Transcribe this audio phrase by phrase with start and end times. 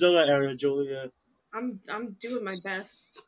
[0.00, 1.10] Godzilla era, Julia.
[1.52, 3.22] I'm I'm doing my best.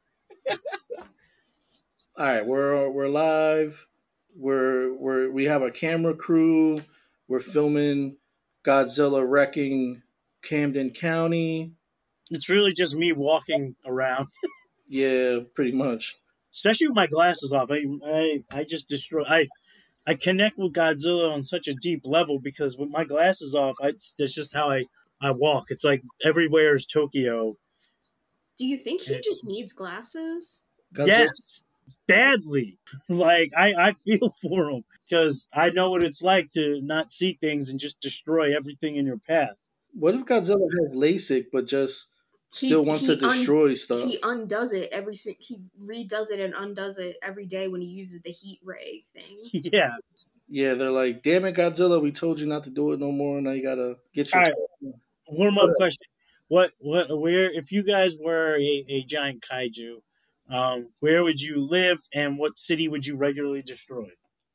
[2.18, 3.86] All right, we're we're live.
[4.34, 6.80] We're we're we have a camera crew.
[7.28, 8.16] We're filming
[8.64, 10.02] Godzilla wrecking
[10.42, 11.72] Camden County.
[12.30, 14.28] It's really just me walking around,
[14.88, 16.16] Yeah, pretty much.
[16.54, 17.70] especially with my glasses off.
[17.70, 19.24] I I, I just destroy.
[19.24, 19.48] I
[20.06, 23.92] I connect with Godzilla on such a deep level because with my glasses off, I,
[23.92, 24.84] that's just how I
[25.22, 25.66] I walk.
[25.70, 27.56] It's like everywhere is Tokyo.
[28.58, 29.20] Do you think he Yeah.
[29.24, 30.62] just needs glasses?
[30.96, 31.64] Yes,
[32.06, 32.78] badly.
[33.08, 37.34] Like I, I feel for him because I know what it's like to not see
[37.40, 39.56] things and just destroy everything in your path.
[39.94, 42.10] What if Godzilla has LASIK but just
[42.54, 44.08] He- still wants to destroy stuff?
[44.08, 47.88] He undoes it every si- he redoes it and undoes it every day when he
[47.88, 49.38] uses the heat ray thing.
[49.52, 49.96] yeah,
[50.48, 52.00] yeah, they're like, "Damn it, Godzilla!
[52.00, 53.40] We told you not to do it no more.
[53.40, 54.44] Now you gotta get your."
[55.32, 56.06] Warm up question.
[56.48, 60.02] What what where if you guys were a, a giant kaiju,
[60.50, 64.10] um, where would you live and what city would you regularly destroy?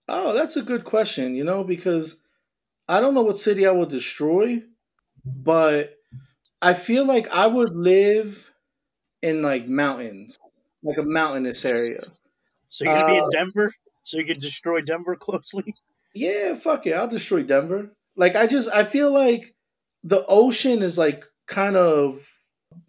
[0.08, 1.36] Oh, that's a good question.
[1.36, 2.22] You know, because
[2.90, 4.64] I don't know what city I would destroy,
[5.26, 5.96] but
[6.62, 8.52] I feel like I would live
[9.22, 10.38] in like mountains,
[10.84, 12.04] like a mountainous area.
[12.70, 15.76] So you're gonna be in Uh, Denver, so you could destroy Denver closely.
[16.14, 16.94] Yeah, fuck it.
[16.94, 17.92] I'll destroy Denver.
[18.16, 19.54] Like I just I feel like
[20.08, 22.18] the ocean is like kind of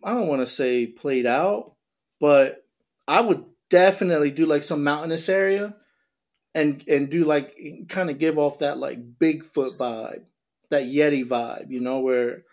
[0.05, 1.73] I don't want to say played out,
[2.21, 2.65] but
[3.09, 5.77] I would definitely do like some mountainous area
[6.55, 7.57] and and do like
[7.89, 10.23] kind of give off that like Bigfoot vibe,
[10.71, 12.45] that Yeti vibe, you know, where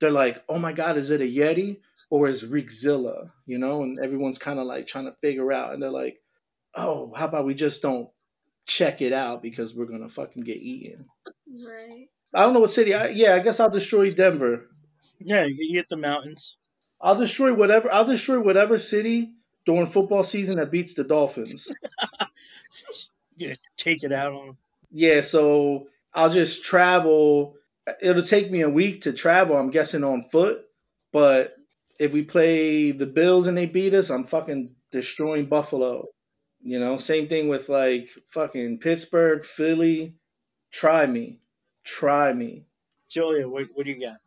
[0.00, 3.98] they're like, "Oh my god, is it a Yeti or is Rickzilla?" You know, and
[3.98, 6.20] everyone's kind of like trying to figure out and they're like,
[6.74, 8.08] "Oh, how about we just don't
[8.66, 11.06] check it out because we're gonna fucking get eaten.
[11.46, 12.08] Right.
[12.36, 12.94] I don't know what city.
[12.94, 14.68] I, yeah, I guess I'll destroy Denver.
[15.20, 16.58] Yeah, you get the mountains.
[17.00, 17.92] I'll destroy whatever.
[17.92, 19.32] I'll destroy whatever city
[19.64, 21.70] during football season that beats the Dolphins.
[23.36, 24.58] You gonna take it out on them.
[24.90, 27.56] yeah, so I'll just travel.
[28.02, 29.56] It'll take me a week to travel.
[29.58, 30.64] I'm guessing on foot,
[31.12, 31.50] but
[32.00, 36.06] if we play the Bills and they beat us, I'm fucking destroying Buffalo.
[36.62, 40.14] You know, same thing with like fucking Pittsburgh, Philly.
[40.72, 41.40] Try me,
[41.86, 42.66] try me.
[43.08, 44.18] Julia, what, what do you got?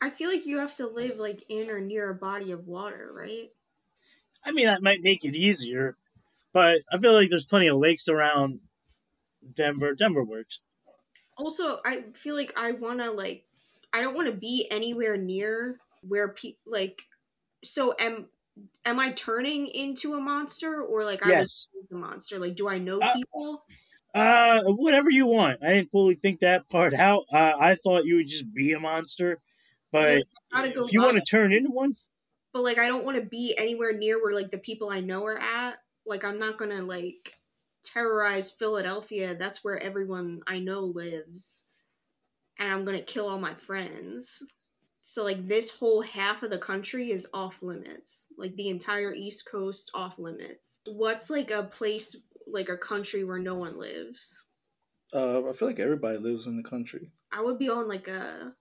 [0.00, 3.10] I feel like you have to live like in or near a body of water,
[3.12, 3.52] right?
[4.44, 5.96] I mean, that might make it easier,
[6.52, 8.60] but I feel like there's plenty of lakes around
[9.54, 9.94] Denver.
[9.94, 10.62] Denver works.
[11.36, 13.44] Also, I feel like I want to like
[13.92, 17.02] I don't want to be anywhere near where people like
[17.64, 18.28] so am
[18.84, 21.70] am I turning into a monster or like I Yes.
[21.74, 22.38] was a monster?
[22.38, 23.64] Like do I know Uh, people?
[24.16, 25.62] Uh, whatever you want.
[25.62, 27.24] I didn't fully think that part out.
[27.32, 29.40] Uh, I thought you would just be a monster,
[29.92, 30.22] but
[30.52, 31.96] Yeah, if you want to turn into one,
[32.52, 35.24] But like I don't want to be anywhere near where like the people I know
[35.26, 35.78] are at.
[36.06, 37.38] Like I'm not going to like
[37.84, 39.34] terrorize Philadelphia.
[39.34, 41.64] That's where everyone I know lives.
[42.58, 44.42] And I'm going to kill all my friends.
[45.02, 48.28] So like this whole half of the country is off limits.
[48.38, 50.80] Like the entire East Coast off limits.
[50.86, 54.46] What's like a place like a country where no one lives?
[55.14, 58.56] Uh, I feel like everybody lives in the country, I would be on like a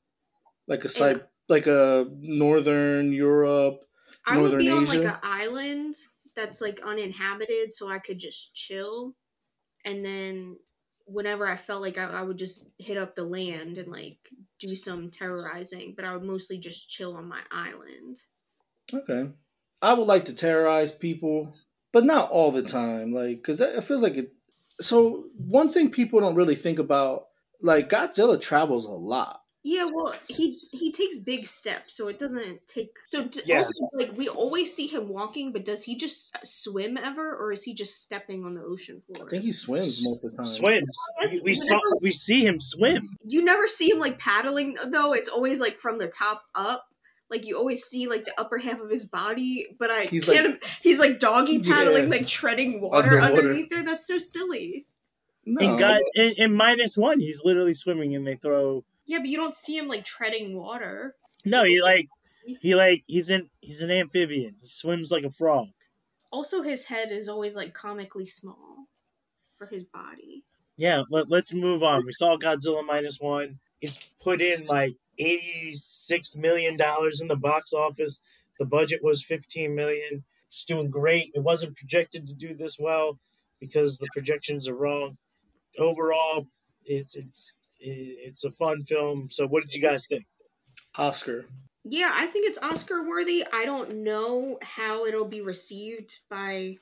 [0.67, 3.85] like a side, like a northern Europe.
[4.25, 5.13] I would be Northern on like Asia?
[5.13, 5.95] an island
[6.35, 9.15] that's like uninhabited, so I could just chill.
[9.85, 10.59] And then
[11.05, 14.29] whenever I felt like I, I would just hit up the land and like
[14.59, 18.17] do some terrorizing, but I would mostly just chill on my island.
[18.93, 19.31] Okay,
[19.81, 21.55] I would like to terrorize people,
[21.95, 23.13] but not all the time.
[23.13, 24.33] Like, because I feel like it.
[24.81, 27.27] So one thing people don't really think about,
[27.61, 29.39] like Godzilla travels a lot.
[29.63, 32.89] Yeah, well, he he takes big steps, so it doesn't take.
[33.05, 33.59] So d- Yeah.
[33.59, 37.63] also, like we always see him walking, but does he just swim ever, or is
[37.63, 39.25] he just stepping on the ocean floor?
[39.25, 40.45] I think he swims most of the time.
[40.45, 40.97] swims.
[41.31, 43.15] We, we saw we see him swim.
[43.25, 46.85] you never see him like paddling though it's always like from the top up
[47.29, 50.63] like you always see like the upper half of his body but i He's can't
[50.81, 52.09] he's like doggy paddling Yeah.
[52.09, 53.37] like treading water Underwater.
[53.47, 54.85] underneath there that's so silly
[55.45, 58.83] No, In, God, in, in minus one, he's literally swimming, and they throw.
[59.05, 61.15] yeah but you don't see him like treading water
[61.45, 62.07] No, he like
[62.61, 64.55] he like he's in he's an amphibian.
[64.61, 65.69] He swims like a frog.
[66.31, 68.87] also his head is always like comically small
[69.57, 70.43] for his body
[70.77, 72.05] Yeah, let, let's move on.
[72.05, 73.59] We saw Godzilla minus one.
[73.85, 78.21] It's put in like eighty six million dollars in the box office.
[78.59, 80.23] The budget was fifteen million.
[80.47, 81.31] It's doing great.
[81.33, 83.19] It wasn't projected to do this well
[83.59, 85.17] because the projections are wrong.
[85.77, 86.47] Overall,
[86.85, 89.29] it's it's it's a fun film.
[89.29, 90.25] So, what did you guys think?
[90.97, 91.47] Oscar.
[91.83, 93.43] Yeah, I think it's Oscar worthy.
[93.53, 96.77] I don't know how it'll be received by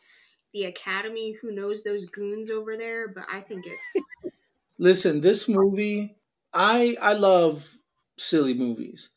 [0.54, 1.34] the Academy.
[1.42, 3.08] Who knows those goons over there?
[3.08, 4.34] But I think it.
[4.80, 6.16] Listen, this movie,
[6.54, 7.78] I I love
[8.18, 9.12] silly movies.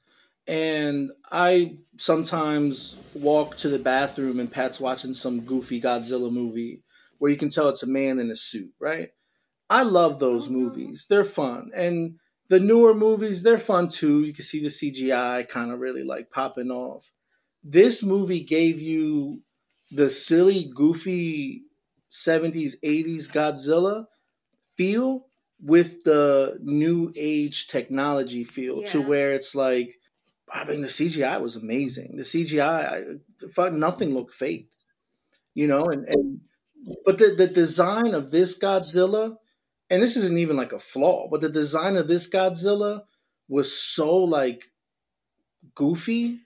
[0.49, 6.85] And I sometimes walk to the bathroom and Pat's watching some goofy Godzilla movie
[7.19, 9.09] where you can tell it's a man in a suit, right?
[9.69, 10.57] I love those mm-hmm.
[10.57, 11.07] movies.
[11.09, 11.71] They're fun.
[11.75, 12.19] And
[12.49, 14.23] the newer movies, they're fun too.
[14.23, 17.11] You can see the CGI kind of really like popping off.
[17.65, 19.43] This movie gave you
[19.91, 21.63] the silly, goofy
[22.11, 24.07] 70s, 80s Godzilla
[24.77, 25.27] feel
[25.61, 28.87] with the new age technology feel yeah.
[28.89, 29.97] to where it's like,
[30.53, 32.17] I mean, the CGI was amazing.
[32.17, 33.19] The CGI,
[33.59, 34.71] I, nothing looked fake,
[35.55, 36.41] you know, and, and
[37.05, 39.39] but the, the design of this Godzilla
[39.89, 43.03] and this isn't even like a flaw, but the design of this Godzilla
[43.49, 44.65] was so like
[45.75, 46.41] goofy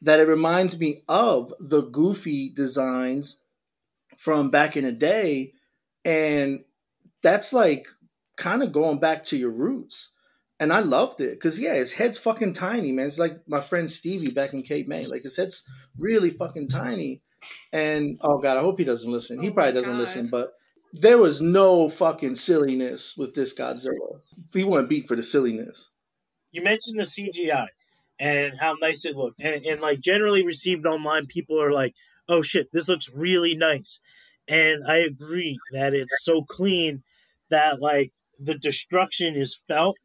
[0.00, 3.40] that it reminds me of the goofy designs
[4.16, 5.52] from back in the day.
[6.04, 6.64] And
[7.22, 7.88] that's like
[8.38, 10.12] kind of going back to your roots.
[10.60, 13.06] And I loved it because, yeah, his head's fucking tiny, man.
[13.06, 15.06] It's like my friend Stevie back in Cape May.
[15.06, 15.62] Like his head's
[15.98, 17.22] really fucking tiny.
[17.72, 19.40] And oh, God, I hope he doesn't listen.
[19.40, 20.00] He oh probably doesn't God.
[20.00, 20.54] listen, but
[20.92, 24.20] there was no fucking silliness with this Godzilla.
[24.52, 25.92] He went beat for the silliness.
[26.50, 27.66] You mentioned the CGI
[28.18, 31.94] and how nice it looked, and, and like generally received online, people are like,
[32.28, 34.00] "Oh shit, this looks really nice,"
[34.48, 37.02] and I agree that it's so clean
[37.50, 39.96] that like the destruction is felt,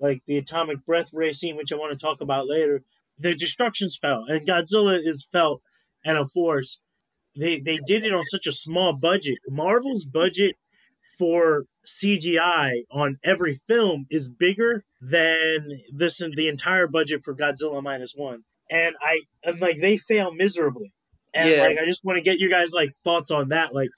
[0.00, 2.82] like the atomic breath racing, which I want to talk about later.
[3.18, 5.62] The destruction's felt, and Godzilla is felt
[6.04, 6.82] and a force
[7.38, 9.38] they they did it on such a small budget.
[9.48, 10.56] Marvel's budget
[11.18, 18.14] for CGI on every film is bigger than this the entire budget for Godzilla minus
[18.14, 18.44] one.
[18.70, 20.92] And I and like they fail miserably.
[21.34, 21.62] And yeah.
[21.62, 23.74] like I just want to get you guys like thoughts on that.
[23.74, 23.90] Like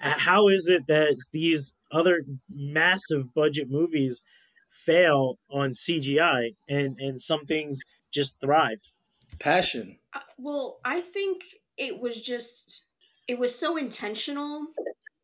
[0.00, 4.22] how is it that these other massive budget movies
[4.68, 8.92] fail on CGI and and some things just thrive?
[9.38, 9.98] Passion.
[10.14, 11.42] Uh, well, I think
[11.76, 12.86] it was just
[13.28, 14.66] it was so intentional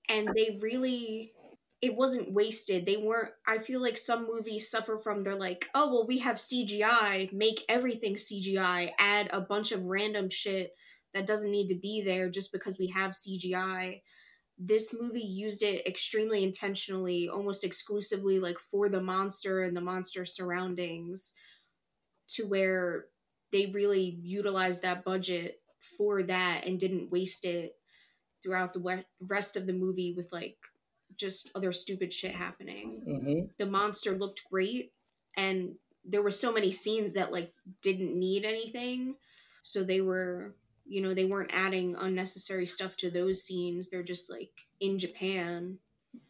[0.08, 1.32] and they really
[1.82, 2.86] it wasn't wasted.
[2.86, 6.36] They weren't I feel like some movies suffer from they're like, "Oh, well we have
[6.36, 10.74] CGI, make everything CGI, add a bunch of random shit
[11.14, 14.02] that doesn't need to be there just because we have CGI."
[14.58, 20.24] This movie used it extremely intentionally, almost exclusively like for the monster and the monster
[20.24, 21.34] surroundings
[22.28, 23.06] to where
[23.52, 27.76] they really utilized that budget for that and didn't waste it
[28.42, 30.56] throughout the rest of the movie with like
[31.16, 33.02] just other stupid shit happening.
[33.06, 33.46] Mm-hmm.
[33.58, 34.92] The monster looked great,
[35.36, 37.52] and there were so many scenes that like
[37.82, 39.16] didn't need anything,
[39.62, 40.54] so they were
[40.86, 43.90] you know they weren't adding unnecessary stuff to those scenes.
[43.90, 44.50] They're just like
[44.80, 45.78] in Japan.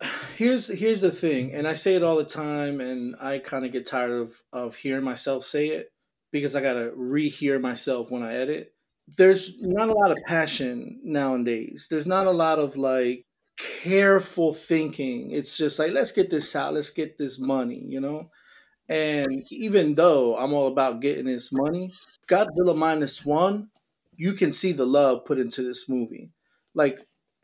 [0.37, 3.73] Here's here's the thing, and I say it all the time, and I kind of
[3.73, 5.93] get tired of of hearing myself say it
[6.31, 8.75] because I gotta rehear myself when I edit
[9.17, 11.87] there's not a lot of passion nowadays.
[11.91, 13.25] There's not a lot of like
[13.57, 15.31] careful thinking.
[15.31, 18.31] It's just like, let's get this out, let's get this money, you know?
[18.89, 21.93] And even though I'm all about getting this money,
[22.29, 23.69] Godzilla minus one,
[24.17, 26.31] you can see the love put into this movie.
[26.75, 27.01] Like,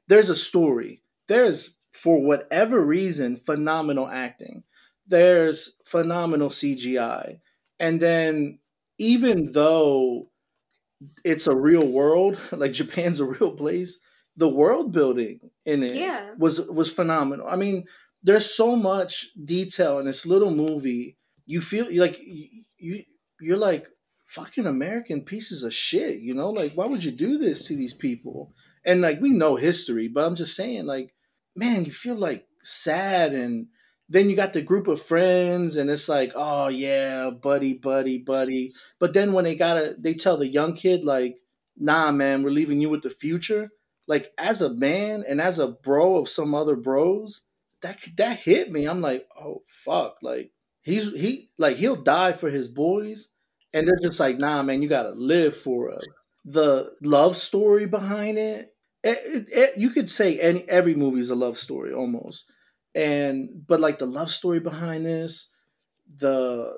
[0.09, 1.03] there's a story.
[1.29, 4.65] There's, for whatever reason, phenomenal acting.
[5.07, 7.41] There's phenomenal CGI.
[7.79, 8.59] And then,
[8.99, 10.29] even though
[11.25, 13.99] it's a real world, like Japan's a real place.
[14.37, 16.33] The world building in it yeah.
[16.39, 17.47] was was phenomenal.
[17.47, 17.85] I mean,
[18.23, 21.19] there's so much detail in this little movie.
[21.45, 23.03] You feel like you
[23.41, 23.89] you're like
[24.33, 26.51] fucking American pieces of shit, you know?
[26.51, 28.53] Like why would you do this to these people?
[28.85, 31.15] And like we know history, but I'm just saying like
[31.55, 33.67] man, you feel like sad and
[34.09, 38.73] then you got the group of friends and it's like oh yeah buddy buddy buddy
[38.99, 41.39] but then when they gotta they tell the young kid like
[41.77, 43.71] nah man we're leaving you with the future
[44.07, 47.43] like as a man and as a bro of some other bros
[47.81, 52.51] that that hit me i'm like oh fuck like he's he like he'll die for
[52.51, 53.29] his boys
[53.75, 56.05] and they're just like nah man you gotta live for us
[56.45, 58.75] the love story behind it,
[59.05, 62.51] it, it, it you could say any every movie's a love story almost.
[62.97, 65.51] And but like the love story behind this
[66.19, 66.77] the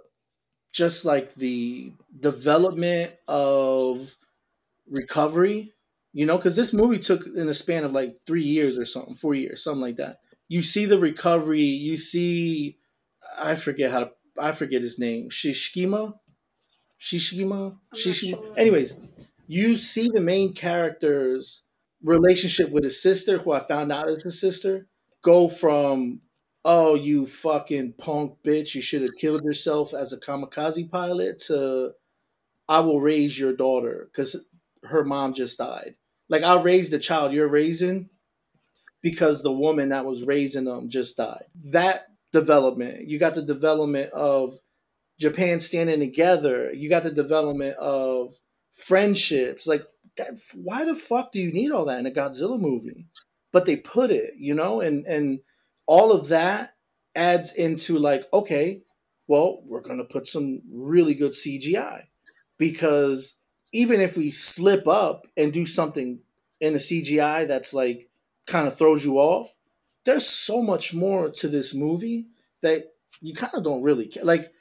[0.72, 4.16] just like the development of
[4.88, 5.72] recovery
[6.12, 9.14] you know because this movie took in a span of like three years or something
[9.14, 10.20] four years something like that.
[10.48, 12.78] You see the recovery you see
[13.40, 16.14] i forget how to i forget his name shishkima
[17.00, 17.76] Shishima.
[17.94, 18.30] Shishima.
[18.30, 18.54] sure.
[18.56, 19.00] Anyways,
[19.46, 21.64] you see the main character's
[22.02, 24.86] relationship with his sister, who I found out is his sister,
[25.22, 26.20] go from
[26.64, 31.92] oh you fucking punk bitch, you should have killed yourself as a kamikaze pilot to
[32.68, 34.36] I will raise your daughter because
[34.84, 35.96] her mom just died.
[36.28, 38.08] Like I'll raise the child you're raising
[39.02, 41.44] because the woman that was raising them just died.
[41.72, 44.58] That development, you got the development of
[45.18, 46.72] Japan standing together.
[46.72, 48.38] You got the development of
[48.72, 49.66] friendships.
[49.66, 53.06] Like, that, why the fuck do you need all that in a Godzilla movie?
[53.52, 55.40] But they put it, you know, and and
[55.86, 56.74] all of that
[57.14, 58.82] adds into like, okay,
[59.28, 62.02] well, we're gonna put some really good CGI
[62.58, 63.38] because
[63.72, 66.20] even if we slip up and do something
[66.60, 68.08] in a CGI that's like
[68.46, 69.54] kind of throws you off,
[70.04, 72.26] there's so much more to this movie
[72.62, 74.24] that you kind of don't really care.
[74.24, 74.52] Like,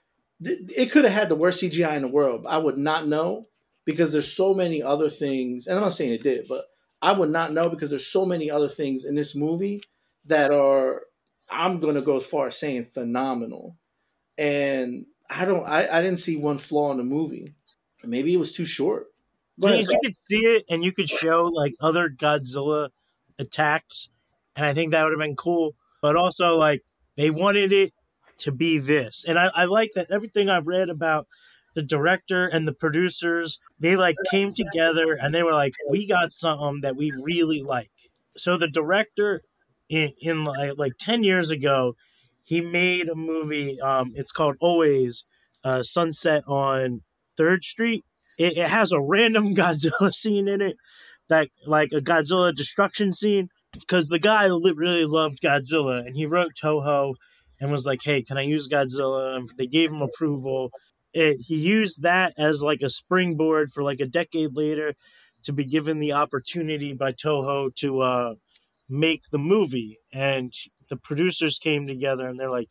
[0.46, 2.46] it could have had the worst CGI in the world.
[2.48, 3.48] I would not know
[3.86, 6.66] because there's so many other things, and I'm not saying it did, but
[7.02, 9.82] I would not know because there's so many other things in this movie
[10.26, 11.04] that are
[11.50, 13.78] I'm gonna go as far as saying phenomenal.
[14.38, 17.54] And I don't I, I didn't see one flaw in the movie.
[18.04, 19.08] Maybe it was too short.
[19.58, 22.90] But you could see it and you could show like other Godzilla
[23.38, 24.10] attacks,
[24.56, 25.76] and I think that would have been cool.
[26.02, 26.84] But also, like
[27.18, 27.92] they wanted it
[28.44, 31.28] to be this, and I, I like that everything I've read about
[31.74, 36.32] the director and the producers, they like came together and they were like, we got
[36.32, 37.92] something that we really like.
[38.38, 39.42] So the director,
[39.90, 41.96] in, in like, like ten years ago,
[42.44, 43.80] he made a movie.
[43.82, 45.30] Um, it's called Always
[45.64, 47.02] uh, Sunset on
[47.38, 48.04] Third Street.
[48.38, 50.78] It, it has a random Godzilla scene in it,
[51.30, 56.52] that like a Godzilla destruction scene, because the guy really loved Godzilla and he wrote
[56.62, 57.16] Toho
[57.60, 60.72] and was like, "Hey, can I use Godzilla?" And they gave him approval.
[61.14, 64.96] It, he used that as like a springboard for like a decade later
[65.44, 68.36] to be given the opportunity by Toho to uh,
[68.90, 69.98] make the movie.
[70.14, 70.54] And
[70.90, 72.70] the producers came together and they're like,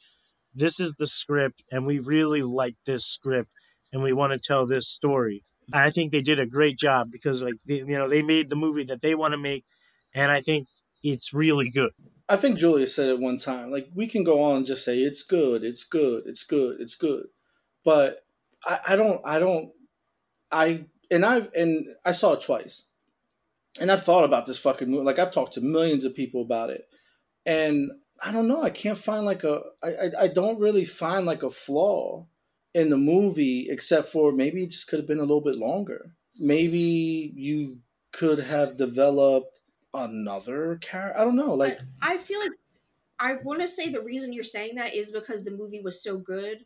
[0.54, 3.50] "This is the script, and we really like this script,
[3.92, 7.42] and we want to tell this story." I think they did a great job because
[7.42, 9.64] like they, you know they made the movie that they want to make,
[10.14, 10.68] and I think
[11.02, 11.92] it's really good.
[12.28, 13.70] I think Julia said it one time.
[13.70, 16.94] Like we can go on and just say it's good, it's good, it's good, it's
[16.94, 17.26] good,
[17.84, 18.24] but
[18.64, 19.72] I, I don't, I don't,
[20.50, 22.86] I and I've and I saw it twice,
[23.80, 25.04] and I've thought about this fucking movie.
[25.04, 26.88] Like I've talked to millions of people about it,
[27.44, 27.92] and
[28.24, 28.62] I don't know.
[28.62, 29.62] I can't find like a.
[29.82, 32.26] I I, I don't really find like a flaw
[32.74, 36.14] in the movie except for maybe it just could have been a little bit longer.
[36.38, 37.78] Maybe you
[38.12, 39.60] could have developed
[39.94, 41.18] another character.
[41.18, 41.54] I don't know.
[41.54, 42.52] Like But I feel like
[43.18, 46.18] I want to say the reason you're saying that is because the movie was so
[46.18, 46.64] good.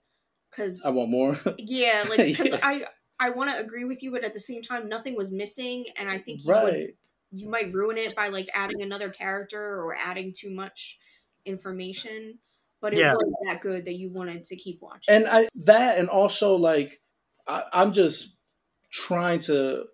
[0.51, 1.39] Because I want more.
[1.59, 2.61] yeah, like because Yeah.
[2.63, 2.85] I
[3.19, 6.09] I want to agree with you, but at the same time, nothing was missing, and
[6.11, 6.89] I think you would right.
[7.31, 10.99] you might ruin it by like adding another character or adding too much
[11.45, 12.39] information.
[12.81, 13.15] But it Yeah.
[13.15, 15.15] was that good that you wanted to keep watching.
[15.15, 17.01] and I that and also like
[17.49, 18.37] I, I'm just
[18.93, 19.87] trying to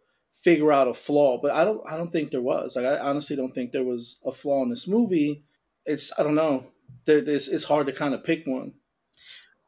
[0.42, 2.76] figure out a flaw, but I don't I don't think there was.
[2.76, 5.44] Like I honestly don't think there was a flaw in this movie.
[5.87, 6.66] It's I don't know.
[7.04, 8.75] There, it's, it's hard to kind of pick one.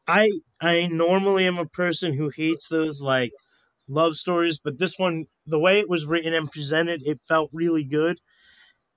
[0.07, 0.29] I
[0.61, 3.31] I normally am a person who hates those like
[3.87, 7.83] love stories, but this one, the way it was written and presented, it felt really
[7.83, 8.19] good.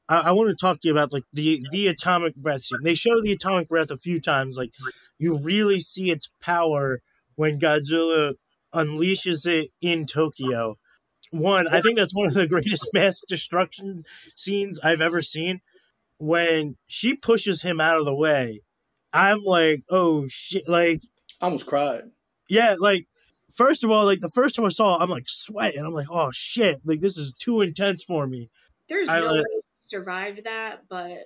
[0.08, 2.80] I, I want to talk to you about like the the atomic breath scene.
[2.82, 4.56] They show the atomic breath a few times.
[4.58, 4.72] Like
[5.18, 7.00] you really see its power
[7.36, 8.34] when Godzilla
[8.74, 10.76] unleashes it in Tokyo.
[11.30, 14.04] One, I think that's one of the greatest mass destruction
[14.36, 15.60] scenes I've ever seen.
[16.18, 18.62] When she pushes him out of the way,
[19.12, 20.68] I'm like, oh shit!
[20.68, 21.00] Like
[21.40, 22.02] I almost cried.
[22.50, 23.06] yeah, like
[23.54, 25.84] first of all, like the first time I saw it, I'm like sweating.
[25.84, 28.50] I'm like, oh shit, like this is too intense for me.
[28.88, 31.18] There's I no like- way you survived that, but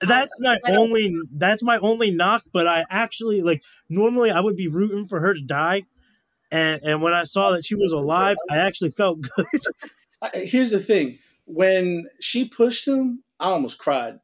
[0.00, 4.68] That's my only that's my only knock, but I actually like normally I would be
[4.68, 5.82] rooting for her to die.
[6.52, 9.46] And and when I saw that she was alive, I actually felt good.
[10.34, 14.18] Here's the thing: when she pushed him, I almost cried,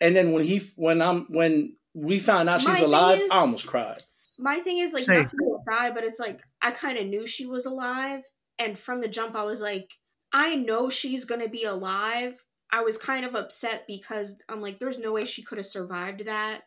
[0.00, 3.36] and then when he when I'm when we found out she's thing alive, is- I
[3.38, 4.02] almost cried.
[4.38, 5.20] my thing is like Same.
[5.20, 8.22] not to cry, but it's like I kind of knew she was alive,
[8.58, 9.90] and from the jump, I was like,
[10.32, 12.42] I know she's gonna be alive.
[12.74, 16.24] I was kind of upset because I'm like, there's no way she could have survived
[16.26, 16.62] that,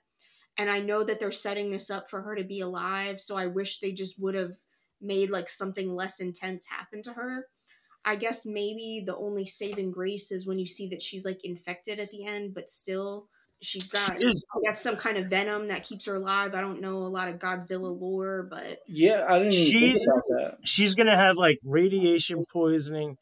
[0.57, 3.19] and I know that they're setting this up for her to be alive.
[3.19, 4.53] So I wish they just would have
[5.01, 7.47] made like something less intense happen to her.
[8.03, 11.99] I guess maybe the only saving grace is when you see that she's like infected
[11.99, 13.27] at the end, but still
[13.61, 16.53] she's got She is- got some kind of venom that keeps her alive.
[16.53, 20.23] I don't know a lot of Godzilla lore, but Yeah, I didn't She- think about
[20.29, 20.67] that.
[20.67, 23.17] she's gonna have like radiation poisoning,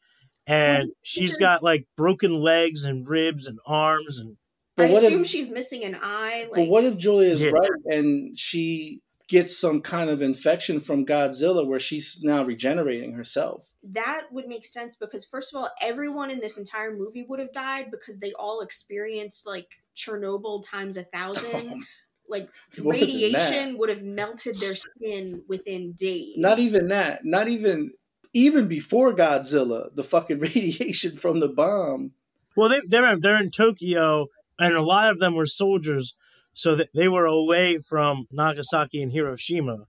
[0.46, 0.92] and mm-hmm.
[1.02, 4.36] she's got like broken legs and ribs and arms and
[4.76, 6.48] But I what assume if she's missing an eye.
[6.52, 7.52] but what if Julia is Yeah.
[7.52, 13.72] right and she gets some kind of infection from Godzilla where she's now regenerating herself?
[13.82, 17.52] that would make sense because first of all, everyone in this entire movie would have
[17.52, 21.84] died because they all experienced like Chernobyl times a thousand.
[22.26, 22.48] Oh, like
[22.82, 26.36] More radiation would have melted their skin within days.
[26.38, 27.20] Not even that.
[27.22, 27.90] Not even
[28.32, 32.12] even before Godzilla, the fucking radiation from the bomb.
[32.56, 34.28] well, they they're they're in Tokyo,
[34.58, 36.16] and a lot of them were soldiers,
[36.54, 39.86] so that they were away from Nagasaki and Hiroshima.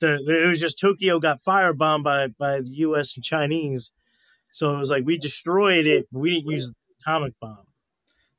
[0.00, 3.16] The, the it was just Tokyo got firebombed by by the U.S.
[3.16, 3.94] and Chinese,
[4.50, 7.64] so it was like we destroyed it, but we didn't use the atomic bomb.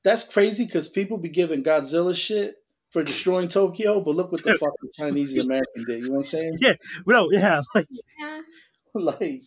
[0.04, 2.56] That's crazy because people be giving Godzilla shit
[2.92, 6.02] for destroying Tokyo, but look what the fucking Chinese and American did.
[6.02, 6.58] You know what I'm saying?
[6.62, 6.74] Yeah,
[7.06, 7.88] No, yeah, like
[8.20, 8.42] Yeah.
[8.94, 9.42] like,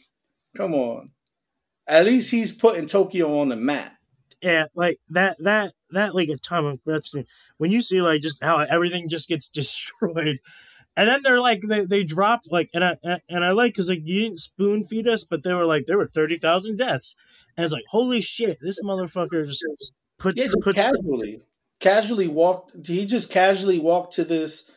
[0.56, 1.10] come on.
[1.86, 3.96] At least he's putting Tokyo on the map.
[4.42, 7.26] yeah, like that that that like atomic breath thing.
[7.59, 10.38] When you see like just how everything just gets destroyed,
[10.97, 12.97] and then they're like they, they drop like and I
[13.28, 15.99] and I like because like you didn't spoon feed us, but they were like there
[15.99, 17.16] were thirty thousand deaths,
[17.56, 19.64] and it's like holy shit, this motherfucker just
[20.18, 21.42] puts Yeah, just puts casually.
[21.80, 24.70] Casually walked he just casually walked to this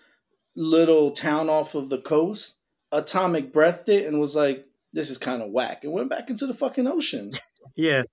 [0.55, 2.57] little town off of the coast,
[2.91, 6.47] atomic breathed it and was like, This is kind of whack, and went back into
[6.47, 7.31] the fucking ocean.
[7.75, 8.03] yeah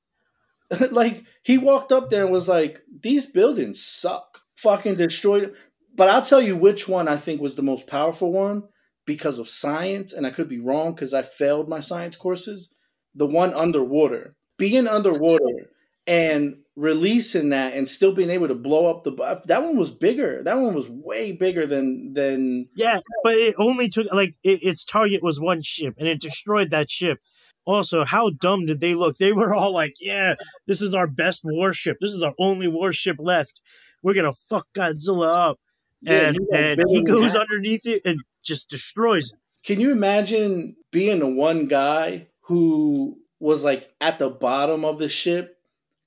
[0.91, 5.55] like he walked up there and was like, "These buildings suck, fucking destroyed."
[5.95, 8.65] But I'll tell you which one I think was the most powerful one
[9.05, 12.73] because of science, and I could be wrong because I failed my science courses.
[13.15, 15.71] The one underwater, being underwater
[16.07, 19.45] and releasing that, and still being able to blow up the buff.
[19.45, 20.43] that one was bigger.
[20.45, 24.85] That one was way bigger than than yeah, but it only took like it, its
[24.85, 27.19] target was one ship, and it destroyed that ship.
[27.65, 29.17] Also, how dumb did they look?
[29.17, 30.35] They were all like, "Yeah,
[30.67, 31.99] this is our best warship.
[32.01, 33.61] This is our only warship left.
[34.03, 35.61] We're gonna fuck Godzilla up."
[36.07, 37.43] And got and he goes that.
[37.43, 39.39] underneath it and just destroys it.
[39.65, 45.09] Can you imagine being the one guy who was like at the bottom of the
[45.09, 45.59] ship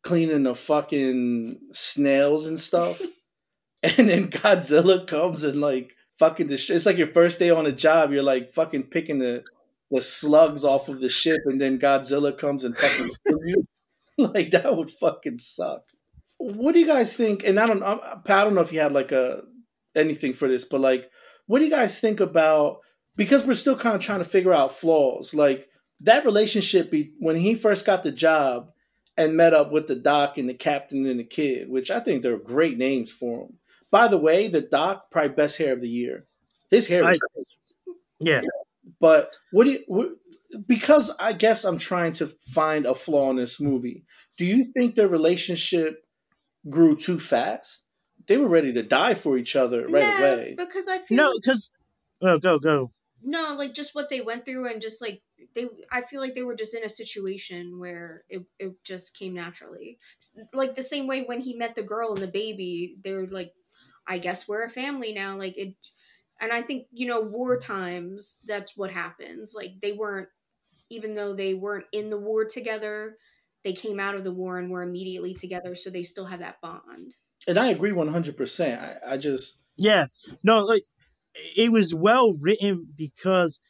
[0.02, 3.02] cleaning the fucking snails and stuff?
[3.98, 6.76] and then Godzilla comes and like fucking destroy.
[6.76, 8.12] It's like your first day on a job.
[8.12, 9.44] You're like fucking picking the
[9.94, 13.08] the slugs off of the ship, and then Godzilla comes and fucking
[13.46, 13.68] you.
[14.18, 15.84] like that would fucking suck.
[16.38, 17.44] What do you guys think?
[17.44, 19.42] And I don't, I, I don't know if you had like a
[19.96, 21.10] anything for this, but like,
[21.46, 22.78] what do you guys think about?
[23.16, 25.34] Because we're still kind of trying to figure out flaws.
[25.34, 25.68] Like
[26.02, 28.72] that relationship be, when he first got the job
[29.16, 32.24] and met up with the doc and the captain and the kid, which I think
[32.24, 33.58] they're great names for him.
[33.92, 36.26] By the way, the doc probably best hair of the year.
[36.72, 37.18] His hair, I-
[38.20, 38.42] Yeah,
[39.04, 39.84] but what do you?
[39.88, 40.12] What,
[40.66, 44.06] because I guess I'm trying to find a flaw in this movie.
[44.38, 46.06] Do you think their relationship
[46.70, 47.86] grew too fast?
[48.28, 50.56] They were ready to die for each other right yeah, away.
[50.58, 51.74] because I feel no, like- because
[52.22, 52.92] oh, go go.
[53.22, 55.22] no, like just what they went through and just like
[55.54, 59.34] they I feel like they were just in a situation where it, it just came
[59.34, 60.00] naturally.
[60.54, 63.52] Like the same way when he met the girl and the baby, they were like,
[64.08, 65.36] I guess we're a family now.
[65.36, 65.76] Like it
[66.44, 69.54] and I think, you know, war times, that's what happens.
[69.56, 70.28] Like they weren't
[70.90, 73.18] even though they weren't in the war together,
[73.64, 76.60] they came out of the war and were immediately together, so they still have that
[76.62, 77.16] bond.
[77.48, 78.78] And I agree 100%.
[78.78, 80.08] I, I just, Yeah,
[80.44, 80.84] no, like
[81.58, 83.62] it was well written because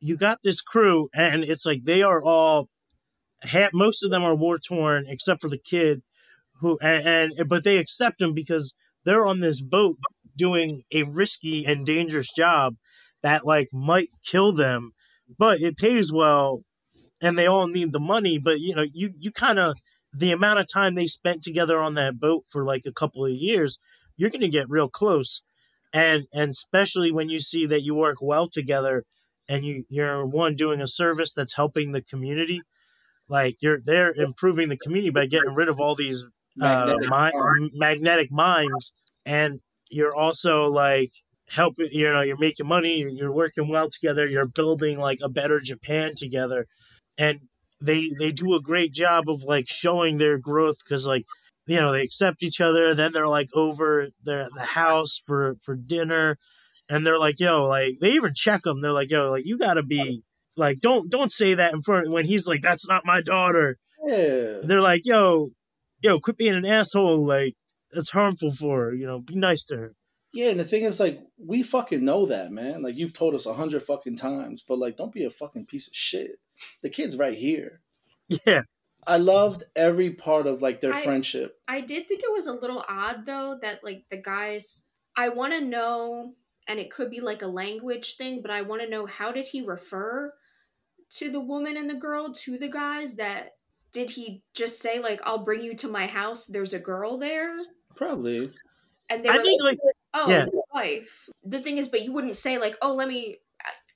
[0.00, 2.68] you got this crew, and it's like they are all.
[3.44, 6.02] Ha- most of them are war torn, except for the kid,
[6.60, 9.96] who and, and but they accept him because they're on this boat
[10.36, 12.76] doing a risky and dangerous job
[13.22, 14.92] that like might kill them,
[15.38, 16.64] but it pays well,
[17.22, 18.38] and they all need the money.
[18.38, 19.78] But you know, you you kind of
[20.12, 23.32] the amount of time they spent together on that boat for like a couple of
[23.32, 23.80] years,
[24.16, 25.42] you're gonna get real close,
[25.92, 29.04] and and especially when you see that you work well together,
[29.48, 32.60] and you you're one doing a service that's helping the community,
[33.28, 36.28] like you're they're improving the community by getting rid of all these
[36.60, 39.60] uh, Magnetic mi- magnetic mines, and
[39.92, 41.10] you're also like
[41.50, 41.88] helping.
[41.90, 42.98] You know, you're making money.
[43.00, 44.26] You're, you're working well together.
[44.26, 46.66] You're building like a better Japan together,
[47.18, 47.38] and
[47.84, 51.24] they they do a great job of like showing their growth because like
[51.66, 52.94] you know they accept each other.
[52.94, 56.38] Then they're like over their the house for for dinner,
[56.88, 58.80] and they're like, yo, like they even check them.
[58.80, 60.22] They're like, yo, like you gotta be
[60.56, 64.58] like don't don't say that in front when he's like that's not my daughter yeah.
[64.62, 65.50] they're like, yo,
[66.02, 67.24] yo, quit being an asshole.
[67.24, 67.54] Like,
[67.92, 68.94] that's harmful for her.
[68.94, 69.94] You know, be nice to her.
[70.32, 72.82] Yeah, and the thing is, like, we fucking know that, man.
[72.82, 75.88] Like, you've told us a hundred fucking times, but like, don't be a fucking piece
[75.88, 76.38] of shit.
[76.82, 77.80] The kid's right here.
[78.46, 78.62] Yeah,
[79.06, 81.58] I loved every part of like their I- friendship.
[81.68, 85.52] I did think it was a little odd though that like the guys I want
[85.52, 86.34] to know
[86.68, 89.48] and it could be like a language thing but I want to know how did
[89.48, 90.34] he refer
[91.16, 93.56] to the woman and the girl to the guys that
[93.92, 97.58] did he just say like I'll bring you to my house there's a girl there
[97.96, 98.50] Probably.
[99.10, 99.78] and they I were think like
[100.14, 100.46] oh yeah.
[100.74, 103.36] wife the thing is but you wouldn't say like oh let me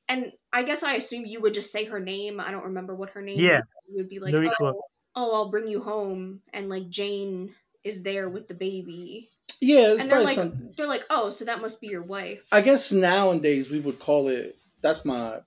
[0.09, 3.11] and I guess I assume you would just say her name I don't remember what
[3.11, 3.59] her name Yeah.
[3.59, 3.65] is.
[3.89, 4.53] you would be like Noriko.
[4.61, 4.83] oh,
[5.15, 7.55] oh I'll bring you home and like Jane
[7.85, 9.29] is there with the baby
[9.61, 10.71] Yeah, it's and they're like some.
[10.77, 14.29] they're like oh so that must be your wife I guess nowadays we would call
[14.29, 14.57] it.
[14.83, 15.41] That's my.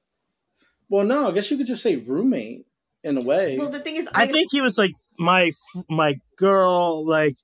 [0.89, 2.65] Well, no, I guess you could just say roommate
[3.03, 3.57] in a way.
[3.57, 5.51] well the thing is I think he was like my
[5.89, 7.05] my girl.
[7.07, 7.35] Like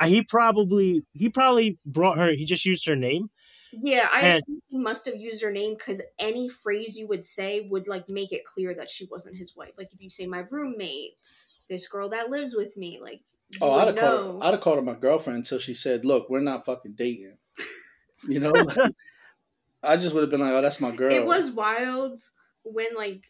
[0.00, 2.30] Uh, he probably he probably brought her.
[2.30, 3.30] He just used her name.
[3.72, 7.24] yeah i and- assume he must have used her name because any phrase you would
[7.24, 10.26] say would like make it clear that she wasn't his wife like if you say
[10.26, 11.14] my roommate
[11.68, 13.22] this girl that lives with me like
[13.60, 14.46] oh, I'd have called her.
[14.46, 17.36] I'd have called her my girlfriend until she said, "Look, we're not fucking dating."
[18.28, 18.52] You know.
[19.82, 22.18] I just would have been like, "Oh, that's my girl." It was wild
[22.62, 23.24] when like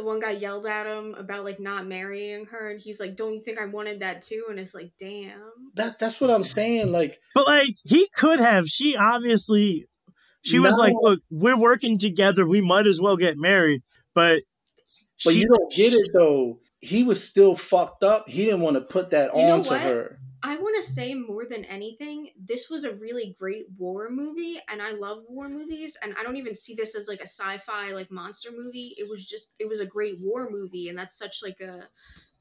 [0.00, 3.34] the one guy yelled at him about like not marrying her, and he's like, "Don't
[3.34, 5.52] you think I wanted that too?" And it's like, damn.
[5.74, 6.90] That that's what I'm saying.
[6.90, 8.66] Like, But like he could have.
[8.66, 9.86] She obviously
[10.42, 12.46] she was like, "Look, we're working together.
[12.48, 13.82] We might as well get married."
[14.14, 14.40] But
[15.24, 16.60] but she, you don't get it though.
[16.80, 18.28] He was still fucked up.
[18.28, 20.18] He didn't want to put that You on to her.
[20.42, 24.80] I want to say more than anything, this was a really great war movie, and
[24.80, 25.98] I love war movies.
[26.02, 28.94] And I don't even see this as like a sci-fi like monster movie.
[28.96, 31.88] It was just it was a great war movie, and that's such like a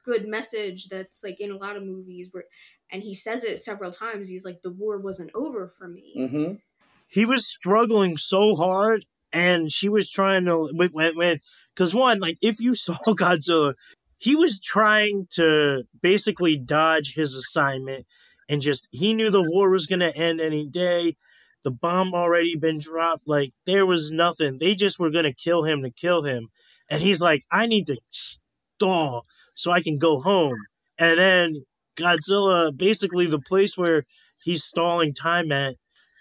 [0.04, 2.46] good message that's like in a lot of movies where.
[2.92, 4.30] And he says it several times.
[4.30, 6.54] He's like, "The war wasn't over for me." hmm
[7.08, 11.40] he was struggling so hard and she was trying to when when
[11.76, 13.74] because one like if you saw godzilla
[14.20, 18.06] he was trying to basically dodge his assignment
[18.50, 21.16] and just he knew the war was going to end any day.
[21.64, 23.28] The bomb already been dropped.
[23.28, 24.58] Like there was nothing.
[24.60, 26.50] They just were going to kill him to kill him.
[26.92, 30.58] And he's like i need to stall so i can go home.
[30.98, 31.64] And then
[31.98, 34.06] godzilla basically the place where
[34.44, 35.76] he's stalling time at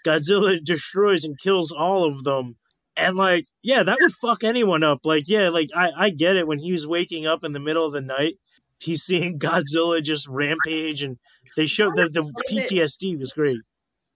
[0.05, 2.57] Godzilla destroys and kills all of them.
[2.99, 4.99] And like, yeah, that would fuck anyone up.
[5.05, 7.85] Like, yeah, like I, I get it when he was waking up in the middle
[7.85, 8.33] of the night,
[8.79, 11.17] he's seeing Godzilla just rampage and
[11.55, 13.57] they showed the, the PTSD was great.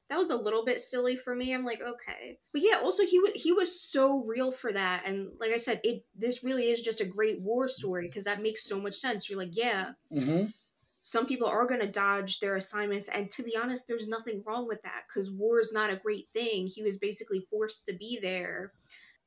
[0.09, 1.53] that was a little bit silly for me.
[1.53, 2.77] I'm like, okay, but yeah.
[2.83, 6.43] Also, he wa- he was so real for that, and like I said, it this
[6.43, 9.29] really is just a great war story because that makes so much sense.
[9.29, 10.45] You're like, yeah, hmm
[11.03, 14.81] some people are gonna dodge their assignments, and to be honest, there's nothing wrong with
[14.83, 16.67] that because war is not a great thing.
[16.67, 18.73] He was basically forced to be there,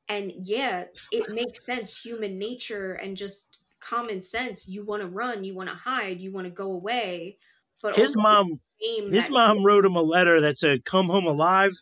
[0.09, 4.67] and yeah, it makes sense, human nature, and just common sense.
[4.67, 7.37] You want to run, you want to hide, you want to go away.
[7.81, 8.61] But His mom,
[9.09, 11.73] his mom wrote him a letter that said, "Come home alive."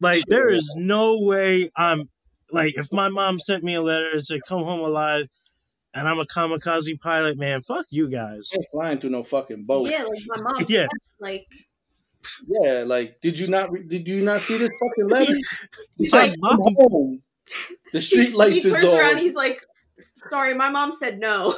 [0.00, 2.10] Like, there is no way I'm
[2.50, 5.28] like, if my mom sent me a letter that said, "Come home alive,"
[5.94, 8.50] and I'm a kamikaze pilot, man, fuck you guys.
[8.56, 9.90] ain't flying through no fucking boat.
[9.90, 10.86] Yeah, like my mom Yeah.
[11.20, 11.46] like
[12.48, 15.34] Yeah, like did you not did you not see this fucking letter?
[15.98, 17.22] He's My like, mom- "Come home.
[17.92, 18.98] The street he, lights he is turns on.
[19.00, 19.60] around, he's like,
[20.30, 21.52] "Sorry, my mom said no.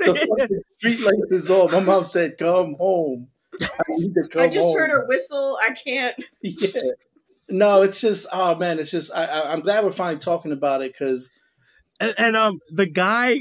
[0.00, 1.70] the fucking street lights is on.
[1.72, 3.28] My mom said, "Come home."
[3.60, 4.76] I need to come I just home.
[4.78, 5.56] heard her whistle.
[5.62, 6.68] I can't." yeah.
[7.48, 10.82] No, it's just oh man, it's just I, I I'm glad we're finally talking about
[10.82, 11.30] it because
[11.98, 13.38] and, and um the guy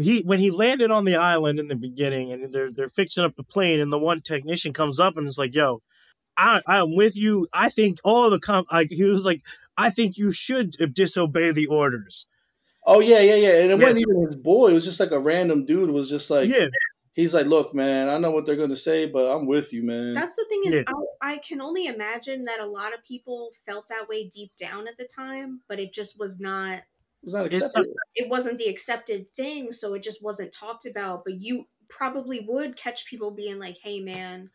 [0.00, 3.36] he when he landed on the island in the beginning and they're they're fixing up
[3.36, 5.82] the plane and the one technician comes up and is like yo
[6.36, 9.42] i i'm with you i think all the com like he was like
[9.76, 12.28] i think you should disobey the orders
[12.86, 13.84] oh yeah yeah yeah, and it Yeah.
[13.84, 14.70] wasn't even his boy.
[14.70, 15.90] It was just like a random dude.
[15.90, 16.68] Was just like yeah
[17.14, 20.14] he's like, look, man, I know what they're gonna say, but I'm with you, man.
[20.14, 20.82] That's the thing is, Yeah.
[21.20, 24.86] I, I can only imagine that a lot of people felt that way deep down
[24.86, 26.82] at the time, but it just was not.
[27.22, 27.94] It's not It's- accepted.
[28.14, 31.24] It wasn't the accepted thing, so it just wasn't talked about.
[31.24, 34.50] But you probably would catch people being like, "Hey, man,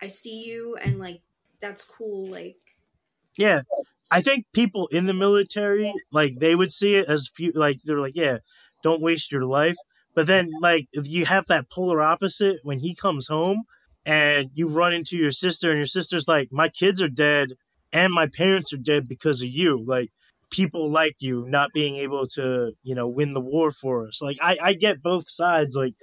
[0.00, 1.22] I see you," and like,
[1.60, 2.58] "That's cool." Like,
[3.38, 3.60] yeah
[4.10, 8.00] i think people in the military like they would see it as few like they're
[8.00, 8.38] like yeah
[8.82, 9.76] don't waste your life
[10.14, 13.64] but then like you have that polar opposite when he comes home
[14.06, 17.50] and you run into your sister and your sister's like my kids are dead
[17.92, 20.10] and my parents are dead because of you like
[20.50, 24.36] people like you not being able to you know win the war for us like
[24.40, 25.94] i i get both sides like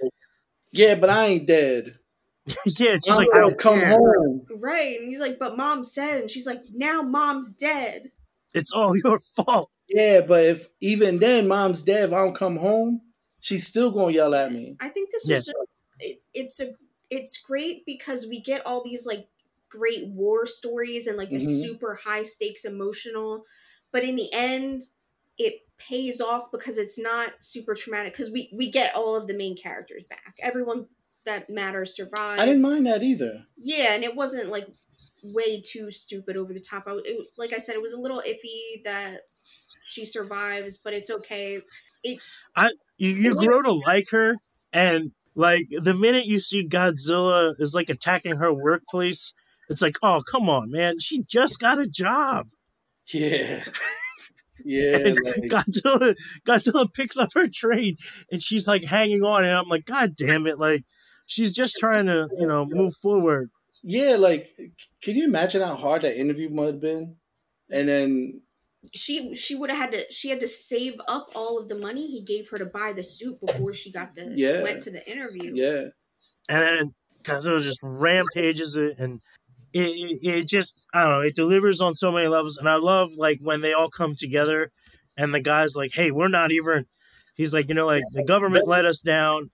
[0.72, 1.98] Yeah, but I ain't dead.
[2.66, 3.90] yeah, she's I'm like, I don't come care.
[3.90, 4.46] home.
[4.60, 4.98] Right.
[5.00, 6.20] And he's like, but mom's dead.
[6.20, 8.10] And she's like, now mom's dead.
[8.52, 9.70] It's all your fault.
[9.88, 13.00] Yeah, but if even then mom's dead, if I don't come home,
[13.40, 14.76] she's still gonna yell at me.
[14.80, 15.36] I think this Yeah.
[15.36, 15.56] was just
[16.00, 16.72] it, it's a
[17.08, 19.28] it's great because we get all these like
[19.68, 21.62] great war stories and like the Mhm.
[21.62, 23.44] super high stakes emotional,
[23.94, 24.82] but in the end
[25.38, 29.34] it pays off because it's not super traumatic because we we get all of the
[29.34, 30.34] main characters back.
[30.42, 30.86] Everyone
[31.24, 32.40] that matters survives.
[32.40, 33.46] I didn't mind that either.
[33.56, 34.68] Yeah, and it wasn't like
[35.32, 36.84] way too stupid over the top.
[36.86, 39.22] I, it, like I said, it was a little iffy that
[39.86, 41.62] she survives, but it's okay.
[42.02, 42.22] It
[42.98, 44.36] You, you grow to like her,
[44.72, 49.34] and like the minute you see Godzilla is like attacking her workplace,
[49.68, 50.98] it's like, oh, come on, man.
[50.98, 52.48] She just got a job.
[53.12, 53.64] Yeah.
[54.66, 56.14] Yeah, And like, Godzilla,
[56.46, 57.96] Godzilla picks up her train
[58.30, 60.58] and she's like hanging on, and I'm like, God damn it!
[60.58, 60.84] Like
[61.26, 63.50] she's just trying to, you know, move forward.
[63.82, 64.54] yeah, like
[65.02, 67.16] can you imagine how hard that interview might have been?
[67.70, 68.40] And then
[68.94, 72.06] she she would have had to she had to save up all of the money
[72.06, 74.62] he gave her to buy the suit before she got the Yeah.
[74.62, 75.50] went to the interview.
[75.54, 75.88] yeah.
[76.48, 79.20] and then Godzilla just rampages it, and
[79.74, 83.10] it, it, just I don't know, it delivers on so many levels, and I love
[83.18, 84.70] like when they all come together,
[85.16, 86.86] and the guy's like, "Hey, we're not even,"
[87.34, 89.50] he's like, you know, like the government let us down,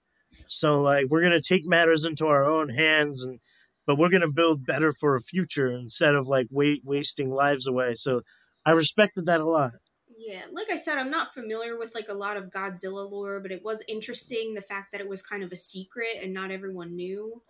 [0.47, 3.41] so like we're gonna take matters into our own hands, and
[3.87, 7.95] but we're gonna build better for a future instead of like wait wasting lives away.
[7.95, 8.21] So
[8.67, 9.73] I respected that a lot.
[10.07, 13.51] Yeah, like I said, I'm not familiar with like a lot of Godzilla lore, but
[13.51, 16.95] it was interesting the fact that it was kind of a secret and not everyone
[16.95, 17.43] knew.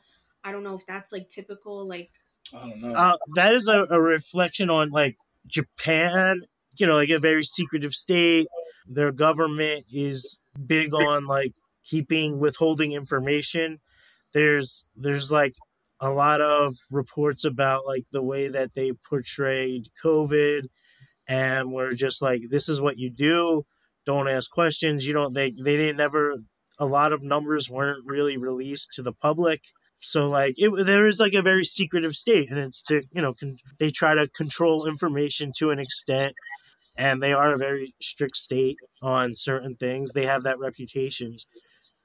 [0.44, 2.10] I don't know if that's like typical, like
[2.54, 2.92] I don't know.
[2.92, 6.42] uh, that is a, a reflection on like Japan,
[6.78, 8.46] you know, like a very secretive state.
[8.86, 13.80] Their government is big on like keeping withholding information.
[14.32, 15.54] There's there's like
[16.00, 20.68] a lot of reports about like the way that they portrayed COVID
[21.28, 23.64] and we're just like this is what you do.
[24.06, 25.06] Don't ask questions.
[25.06, 26.36] You don't they they didn't never
[26.78, 29.64] a lot of numbers weren't really released to the public.
[30.00, 33.34] So like it, there is like a very secretive state, and it's to you know
[33.34, 36.34] con- they try to control information to an extent,
[36.98, 40.12] and they are a very strict state on certain things.
[40.12, 41.36] They have that reputation,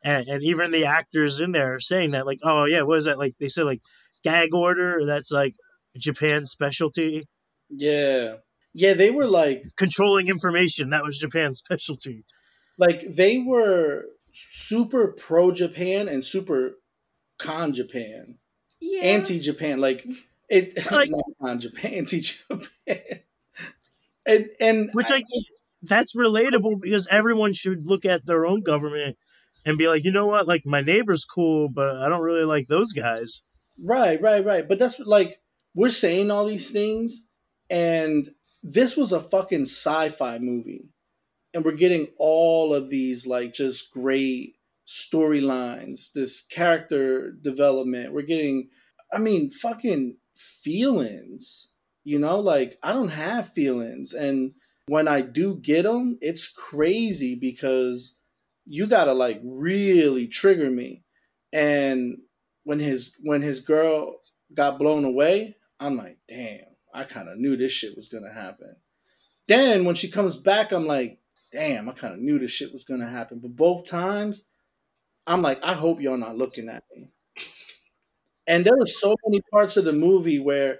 [0.03, 3.05] and and even the actors in there are saying that like oh yeah what is
[3.05, 3.81] that like they said like
[4.23, 5.55] gag order that's like
[5.97, 7.23] Japan's specialty
[7.69, 8.35] yeah.
[8.73, 12.25] Yeah, they were like controlling information that was Japan's specialty.
[12.77, 16.73] like they were super pro Japan and super
[17.37, 18.37] con Japan.
[18.79, 19.79] yeah, Anti Japan.
[19.79, 20.05] Like
[20.49, 23.19] it Like- not con Japan, anti Japan.
[24.25, 25.25] and and which like
[25.81, 29.17] that's relatable because everyone should look at their own government
[29.65, 32.67] and be like, you know what, like my neighbor's cool, but I don't really like
[32.67, 33.45] those guys.
[33.81, 34.67] Right, right, right.
[34.67, 35.41] But that's like
[35.73, 37.25] we're saying all these things,
[37.69, 38.29] and
[38.63, 40.89] this was a fucking sci-fi movie,
[41.53, 44.54] and we're getting all of these like just great
[44.85, 48.13] storylines, this character development.
[48.13, 48.69] We're getting,
[49.11, 51.69] I mean, fucking feelings.
[52.03, 54.51] You know, like I don't have feelings, and
[54.87, 58.15] when I do get them, it's crazy because
[58.63, 61.03] you gotta like really trigger me,
[61.51, 62.17] and
[62.63, 64.17] when his when his girl
[64.53, 68.75] got blown away, I'm like, damn, I kind of knew this shit was gonna happen.
[69.47, 71.19] Then when she comes back, I'm like,
[71.51, 73.39] damn, I kind of knew this shit was gonna happen.
[73.39, 74.45] But both times,
[75.27, 77.09] I'm like, I hope y'all not looking at me.
[78.47, 80.79] And there were so many parts of the movie where,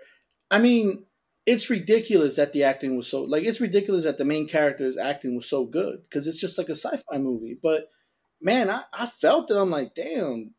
[0.51, 1.05] I mean,
[1.45, 5.36] it's ridiculous that the acting was so like it's ridiculous that the main character's acting
[5.36, 7.58] was so good because it's just like a sci-fi movie.
[7.62, 7.89] But
[8.41, 9.58] man, I, I felt it.
[9.58, 10.53] I'm like, damn,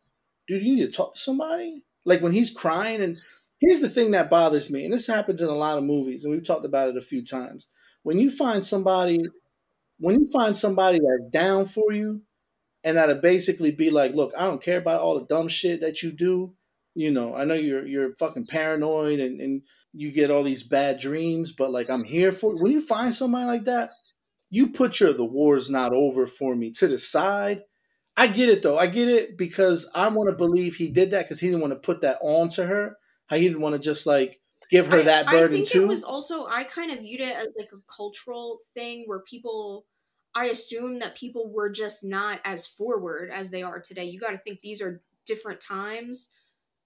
[0.46, 1.85] dude, you need to talk to somebody.
[2.05, 3.18] Like when he's crying, and
[3.61, 6.33] here's the thing that bothers me, and this happens in a lot of movies, and
[6.33, 7.70] we've talked about it a few times.
[8.05, 9.20] When you find somebody,
[9.99, 12.22] when you find somebody that's down for you,
[12.87, 16.05] and that'll basically be like, look, I don't care about all the dumb shit that
[16.05, 16.55] you do.
[16.94, 21.01] You know, I know you're you're fucking paranoid and, and you get all these bad
[21.01, 23.90] dreams, but like I'm here for when you find somebody like that,
[24.51, 27.62] you put your the war's not over for me to the side.
[28.16, 28.79] I get it though.
[28.79, 31.72] I get it because I want to believe he did that because he didn't want
[31.72, 32.96] to put that on to her.
[33.27, 34.38] How he didn't want to just like
[34.70, 35.83] give her I, that I burden think too.
[35.83, 39.87] it was also I kind of viewed it as like a cultural thing where people
[40.37, 44.05] I assume that people were just not as forward as they are today.
[44.05, 46.31] You got to think these are different times.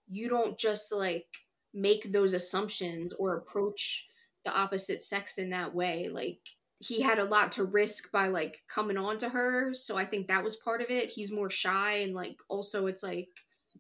[0.09, 1.27] You don't just like
[1.75, 4.07] make those assumptions or approach
[4.45, 6.09] the opposite sex in that way.
[6.09, 6.39] Like
[6.79, 10.29] he had a lot to risk by like coming on to her, so I think
[10.29, 11.11] that was part of it.
[11.11, 13.31] He's more shy and like also it's like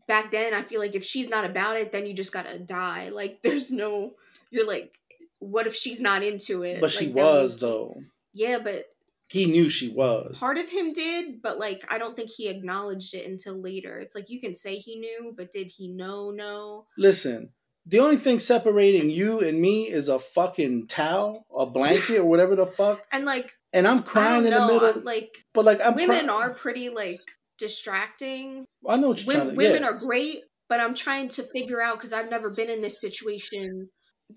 [0.08, 3.10] back then I feel like if she's not about it, then you just gotta die.
[3.10, 4.14] Like there's no
[4.50, 4.94] you're like,
[5.38, 6.80] what if she's not into it?
[6.80, 8.02] But she Like, then was though.
[8.34, 8.86] Yeah, but
[9.30, 10.38] He knew she was.
[10.40, 13.98] part of him did, but like I don't think he acknowledged it until later.
[13.98, 16.30] It's like you can say he knew, but did he know?
[16.32, 16.86] No.
[16.98, 17.52] Listen,
[17.86, 22.56] the only thing separating you and me is a fucking towel, a blanket, or whatever
[22.56, 23.00] the fuck.
[23.12, 25.02] And like And I'm crying in the know, middle.
[25.02, 27.20] like but like I'm women cry- are pretty like
[27.58, 28.64] distracting.
[28.88, 29.54] I know what you're trying to.
[29.54, 29.88] women yeah.
[29.88, 30.38] are great,
[30.68, 33.88] but I'm trying to figure out because I've never been in this situation.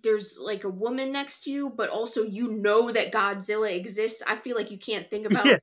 [0.04, 4.24] There's like a woman next to you, but also you know that Godzilla exists.
[4.28, 5.58] I feel like you can't think about Yeah.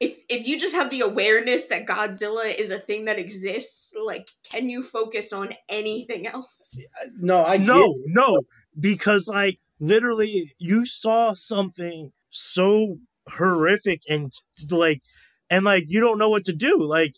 [0.00, 3.92] if if you just have the awareness that Godzilla is a thing that exists.
[4.02, 6.78] Like, can you focus on anything else?
[7.18, 8.40] No, I get- no, no,
[8.78, 14.32] because like literally, you saw something so horrific and
[14.70, 15.02] like,
[15.50, 16.82] and like you don't know what to do.
[16.82, 17.16] Like,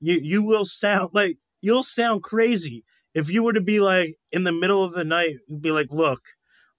[0.00, 2.84] you you will sound like you'll sound crazy
[3.16, 6.20] if you were to be like in the middle of the night, be like, look,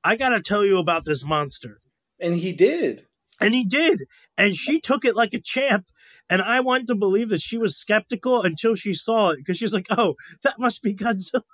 [0.03, 1.77] I gotta tell you about this monster.
[2.21, 3.05] and he did.
[3.41, 3.97] And he did.
[4.37, 5.85] And she took it like a champ.
[6.29, 9.73] And I want to believe that she was skeptical until she saw it because she's
[9.73, 11.41] like, oh, that must be Godzilla.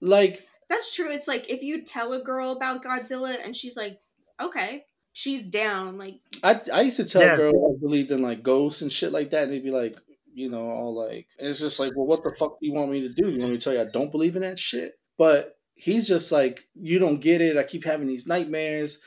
[0.00, 1.10] Like That's true.
[1.10, 3.98] It's like if you tell a girl about Godzilla and she's like,
[4.40, 5.98] okay, she's down.
[5.98, 7.36] Like, I, I used to tell Yeah.
[7.36, 9.96] girls I believed in like ghosts and shit like that, and they'd be like,
[10.38, 13.00] you know, all like, it's just like, well, what the fuck do you want me
[13.00, 13.30] to do?
[13.30, 14.92] You want me to tell you I don't believe in that shit?
[15.16, 17.56] But he's just like, you don't get it.
[17.56, 19.00] I keep having these nightmares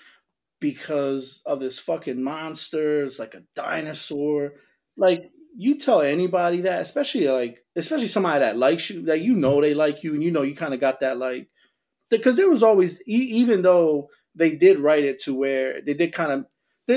[0.60, 3.04] because of this fucking monster.
[3.04, 4.54] It's like a dinosaur.
[4.98, 9.62] Like, you tell anybody that, especially like, especially somebody that likes you, that you know
[9.62, 11.50] they like you, and you know you kind of got that like,
[12.10, 16.32] because there was always, even though they did write it to where they did kind
[16.32, 16.46] of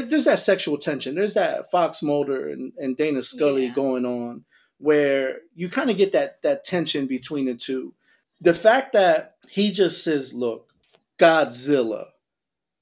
[0.03, 1.15] there's that sexual tension.
[1.15, 3.75] There's that Fox Mulder and, and Dana Scully Yeah.
[3.75, 4.45] going on
[4.79, 7.95] where you kind of get that that tension between the two.
[8.41, 10.71] The fact that he just says, "Look,
[11.19, 12.07] Godzilla,"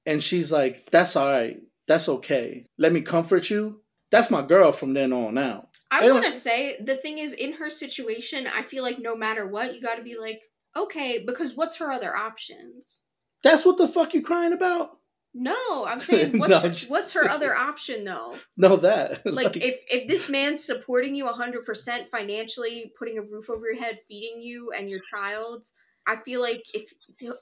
[0.07, 1.61] and she's like, "That's all right.
[1.87, 2.66] That's okay.
[2.79, 5.68] Let me comfort you." That's my girl from then on out.
[5.90, 9.46] I want to say the thing is, in her situation, I feel like no matter
[9.46, 10.40] what, you got to be like,
[10.77, 13.05] okay, because what's her other options?
[13.42, 14.98] That's what the fuck you crying about?
[15.35, 18.37] No, I'm saying No, what's I'm her, just- what's her other option though?
[18.57, 19.23] No, that.
[19.27, 23.99] Like if if this man's supporting you 100% financially, putting a roof over your head,
[24.09, 25.64] feeding you and your child,
[26.07, 26.90] I feel like if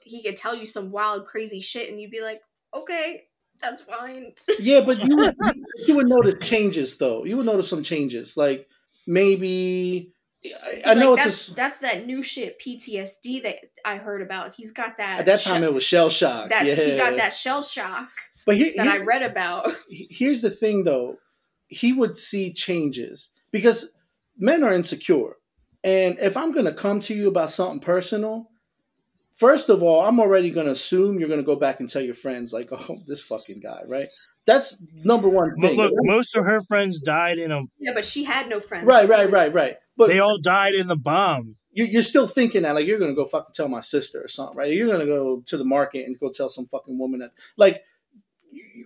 [0.03, 2.41] he could tell you some wild crazy shit and you'd be like,
[2.73, 3.23] "Okay,
[3.61, 5.35] that's fine." Yeah, but you would,
[5.87, 7.25] you would notice changes though.
[7.25, 8.67] You would notice some changes, like
[9.07, 13.97] maybe I, I know Like, it's that's a, that's that new shit PTSD that I
[13.97, 14.55] heard about.
[14.55, 16.49] He's got that at that sh- time it was shell shock.
[16.49, 18.09] that yeah, he got that shell shock
[18.45, 19.71] But here, that I read about.
[19.89, 21.17] here's the thing though,
[21.67, 23.93] he would see changes because
[24.37, 25.35] men are insecure,
[25.83, 28.47] and if I'm gonna come to you about something personal.
[29.33, 32.01] First of all, I'm already going to assume you're going to go back and tell
[32.01, 34.05] your friends, like, oh, this fucking guy, right?
[34.45, 37.63] That's number one But look, most of her friends died in a.
[37.79, 38.85] Yeah, but she had no friends.
[38.85, 39.77] Right, right, right, right.
[39.97, 41.55] But They all died in the bomb.
[41.71, 44.57] you, you're still thinking that like you're gonna go fucking tell my sister or something,
[44.57, 44.73] right?
[44.73, 47.83] You're gonna go to the market and go tell some fucking woman that like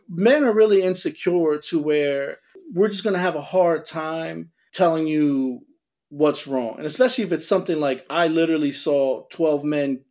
[0.10, 2.40] men are really insecure to where
[2.74, 5.62] we're just gonna have a hard time telling you
[6.10, 10.02] what's wrong, and especially if it's something like I literally saw twelve men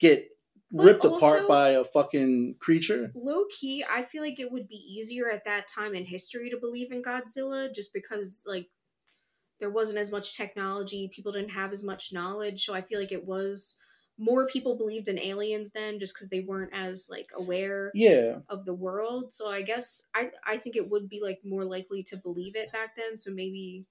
[0.00, 0.26] get
[0.70, 3.12] But ripped apart by a fucking creature.
[3.14, 6.56] Low key, I feel like it would be easier at that time in history to
[6.56, 8.68] believe in Godzilla just because, like,
[9.62, 13.12] there wasn't as much technology, people didn't have as much knowledge, so I feel like
[13.12, 13.78] it was
[14.18, 18.66] more people believed in aliens then just because they weren't as, like, aware Yeah, of
[18.66, 19.32] the world.
[19.32, 22.72] So I guess I, I think it would be, like, more likely to believe it
[22.72, 23.86] back then, so maybe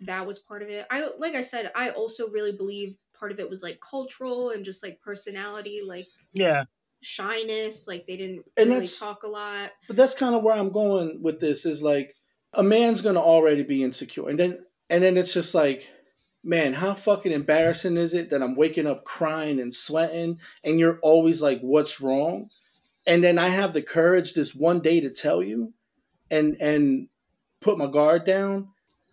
[0.00, 0.86] that was part of it.
[0.90, 4.64] I like I said, I also really believe part of it was like cultural and
[4.64, 6.64] just like personality, like Yeah.
[7.02, 10.54] shyness like they didn't And really that's- talk a lot but that's kind of where
[10.56, 11.64] I'm going with this.
[11.66, 12.14] Is like
[12.54, 14.58] a man's gonna already be insecure, and then
[14.88, 15.90] and then it's just like,
[16.42, 20.98] man, how fucking embarrassing is it that I'm waking up crying and sweating, and you're
[21.00, 22.48] always like, what's wrong?
[23.06, 25.72] And then I have the courage this one day to tell you,
[26.30, 27.08] and and
[27.60, 28.68] put my guard down.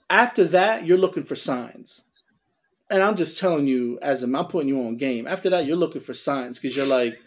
[0.09, 2.03] After that, you're looking for signs.
[2.89, 5.27] And I'm just telling you, as a, I'm putting you on game.
[5.27, 7.19] After that, you're looking for signs because you're like,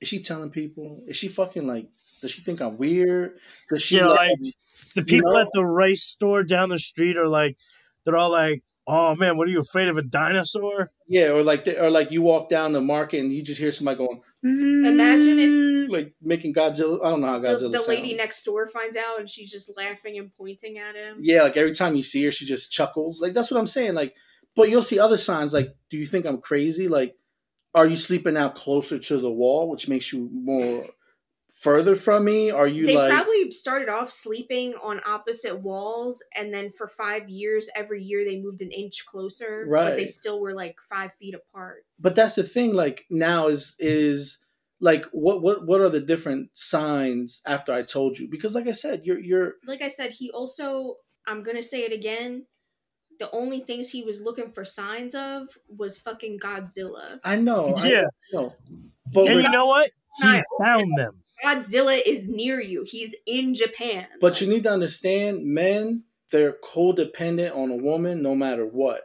[0.00, 1.00] is she telling people?
[1.06, 1.88] Is she fucking like?
[2.20, 3.38] Does she think I'm weird?
[3.70, 4.30] Does she Yeah, like?
[4.30, 4.38] like-
[4.94, 5.40] The people know?
[5.40, 7.56] at the rice store down the street are like,
[8.04, 10.90] they're all like, oh man, what are you afraid of a dinosaur?
[11.06, 13.98] yeah, or like, or like you walk down the market and you just hear somebody
[13.98, 14.20] going.
[14.42, 17.04] Imagine if- mm, like making Godzilla.
[17.04, 18.18] I don't know how the, Godzilla the lady sounds.
[18.18, 21.74] next door finds out and she's just laughing and pointing at him Yeah, like every
[21.74, 23.20] time you see her, she just chuckles.
[23.20, 23.94] Like that's what I'm saying.
[23.94, 24.14] Like
[24.56, 26.88] but you'll see other signs like, do you think I'm crazy?
[26.88, 27.14] Like,
[27.74, 30.84] are you sleeping now closer to the wall, which makes you more
[31.60, 32.50] further from me?
[32.50, 37.28] Are you they like probably started off sleeping on opposite walls, and then for five
[37.28, 39.64] years, every year they moved an inch closer.
[39.68, 39.90] Right?
[39.90, 41.84] But they still were like five feet apart.
[41.98, 44.38] but that's the thing like now is is
[44.80, 48.28] like what what what are the different signs after I told you?
[48.30, 50.96] Because like I said, you're you're Like I said, he also,
[51.26, 52.46] I'm gonna say it again.
[53.18, 57.18] The only things he was looking for signs of was fucking Godzilla.
[57.24, 57.74] I know.
[57.82, 58.04] Yeah.
[58.06, 58.54] I know.
[59.12, 59.90] But and with- you know what?
[60.20, 61.22] He Not- found them.
[61.44, 62.84] Godzilla is near you.
[62.86, 64.06] He's in Japan.
[64.20, 69.02] But you need to understand, men, they're codependent on a woman no matter what.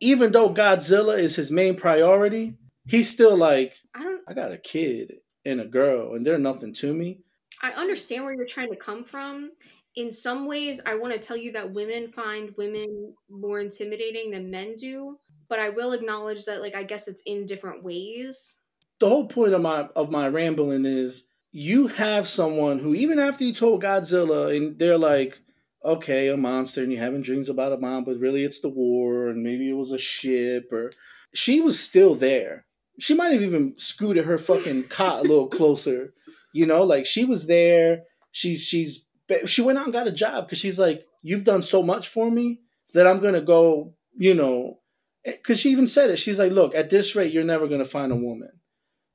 [0.00, 2.54] Even though Godzilla is his main priority,
[2.86, 4.20] he's still like, I don't.
[4.28, 7.20] I got a kid and a girl, and they're nothing to me.
[7.62, 9.50] I understand where you're trying to come from.
[9.96, 14.50] In some ways, I want to tell you that women find women more intimidating than
[14.50, 15.18] men do.
[15.48, 18.59] But I will acknowledge that, like, I guess it's in different ways.
[19.00, 23.44] The whole point of my of my rambling is you have someone who even after
[23.44, 25.40] you told Godzilla and they're like,
[25.84, 29.28] okay, a monster, and you're having dreams about a mom, but really it's the war,
[29.28, 30.90] and maybe it was a ship, or
[31.34, 32.66] she was still there.
[32.98, 36.12] She might have even scooted her fucking cot a little closer.
[36.52, 38.02] You know, like she was there.
[38.30, 39.06] She's she's
[39.46, 42.30] she went out and got a job because she's like, you've done so much for
[42.30, 42.60] me
[42.92, 43.94] that I'm gonna go.
[44.16, 44.80] You know,
[45.24, 46.18] because she even said it.
[46.18, 48.59] She's like, look, at this rate, you're never gonna find a woman.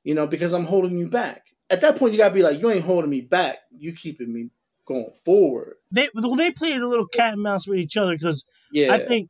[0.06, 1.48] You know, because I'm holding you back.
[1.70, 3.58] At that point, you gotta be like, you ain't holding me back.
[3.78, 4.52] You keeping me
[4.86, 5.76] going forward.
[5.92, 9.00] They well, they played a little cat and mouse with each other because Yeah, I
[9.00, 9.30] think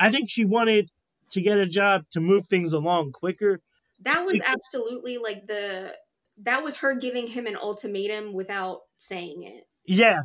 [0.00, 0.90] I think she wanted
[1.30, 3.60] to get a job to move things along quicker.
[4.02, 5.94] That was absolutely like the.
[6.38, 9.66] That was her giving him an ultimatum without saying it.
[9.86, 10.18] Yeah,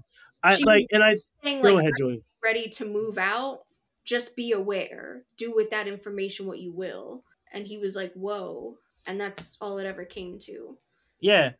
[0.43, 2.23] I She- like, and I Saying, go like, ahead, Joey.
[2.43, 3.61] ready to move out,
[4.05, 5.23] just be aware.
[5.37, 7.23] Do with that information what you will.
[7.53, 8.77] And he was like, whoa.
[9.07, 10.77] And that's all it ever came to.
[11.21, 11.53] Yeah,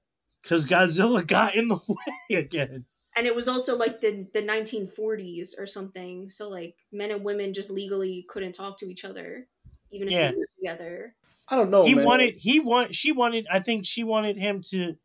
[0.43, 2.85] because Godzilla got in the way again.
[3.17, 6.29] And it was also like the, the 1940s or something.
[6.29, 9.47] So, like, men and women just legally couldn't talk to each other,
[9.91, 10.31] even if Yeah.
[10.31, 11.15] they were together.
[11.49, 11.83] I don't know.
[11.83, 12.05] he man.
[12.05, 14.97] wanted he want she wanted I think she wanted him to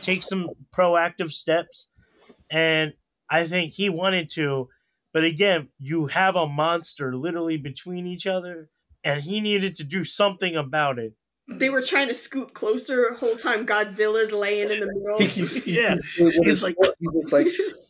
[0.00, 1.90] take some proactive steps
[2.50, 2.94] and
[3.28, 4.68] I think he wanted to
[5.12, 8.70] but again you have a monster literally between each other
[9.04, 11.14] and he needed to do something about it
[11.48, 15.18] They were trying to scoop closer the whole time Godzilla's laying in the middle.
[15.18, 15.96] He keeps Yeah.
[16.18, 17.46] with He's like- foot, he's just like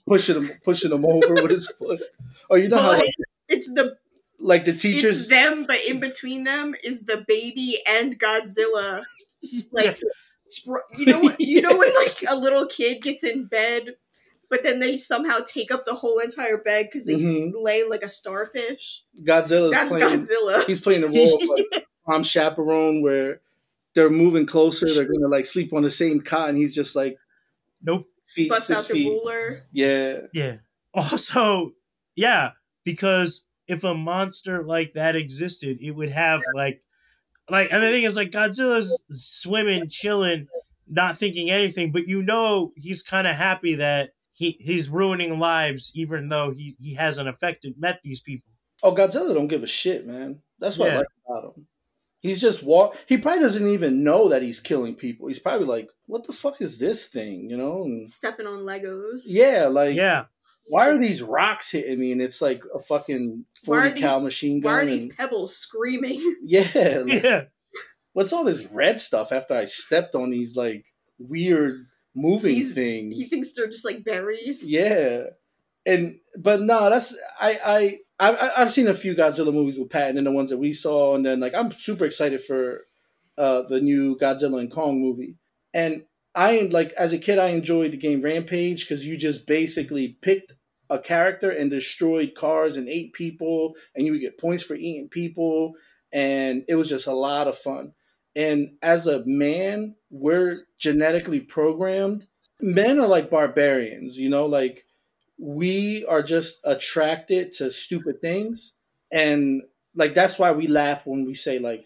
[0.06, 2.00] pushing him, pushing him over with his foot.
[2.48, 3.08] Or you know how like,
[3.48, 3.96] It's the
[4.38, 9.02] like the it's teachers, them, but in between them is the baby and Godzilla.
[9.72, 9.98] Like
[10.66, 10.74] Yeah.
[10.98, 13.94] you know what you know when like a little kid gets in bed
[14.50, 17.52] but then they somehow take up the whole entire bed because they s Mhm.
[17.62, 20.20] lay like a starfish Godzilla's that's playing.
[20.20, 23.40] godzilla He's playing the role of like prom chaperone where
[23.94, 24.86] they're moving closer.
[24.86, 27.16] They're gonna like sleep on the same cot, and he's just like
[27.82, 29.08] nope feet busts six out the feet.
[29.08, 30.56] ruler Yeah, yeah
[30.94, 31.72] also
[32.16, 32.50] yeah
[32.84, 36.82] because if a monster like that existed it would have like
[37.48, 40.48] like and the thing is like Godzilla's swimming chilling
[40.88, 45.92] not thinking anything but you know he's kind of happy that he he's ruining lives
[45.94, 48.50] even though he he hasn't affected met these people
[48.82, 50.40] Oh, Godzilla don't give a shit, man.
[50.58, 51.66] That's what I like about him.
[52.20, 52.96] He's just walk.
[53.08, 55.28] He probably doesn't even know that he's killing people.
[55.28, 57.82] He's probably like, "What the fuck is this thing?" You know?
[57.84, 60.24] And stepping on legos yeah, like, yeah
[60.68, 62.12] why are these rocks hitting me?
[62.12, 64.80] And it's like a fucking Why are forty cal these- machine why gun.
[64.80, 66.68] are these and- pebbles screaming yeah,
[67.06, 67.42] like, yeah
[68.12, 69.32] what's all this red stuff?
[69.32, 70.84] After I stepped on these like
[71.18, 73.16] weird moving He's- things.
[73.16, 75.24] he thinks they're just like berries Yeah,
[75.86, 80.08] and but no, that's I I I I've seen a few Godzilla movies with Pat,
[80.08, 82.82] and then the ones that we saw, and then like I'm super excited for
[83.38, 85.36] uh the new Godzilla and Kong movie,
[85.74, 86.04] and
[86.34, 90.52] I like as a kid I enjoyed the game Rampage because you just basically picked
[90.88, 95.08] a character and destroyed cars and ate people, and you would get points for eating
[95.08, 95.74] people,
[96.12, 97.94] and it was just a lot of fun.
[98.36, 102.26] And as a man, we're genetically programmed.
[102.60, 104.84] Men are like barbarians, you know, like
[105.40, 108.76] we are just attracted to stupid things.
[109.10, 109.62] And
[109.94, 111.84] like that's why we laugh when we say like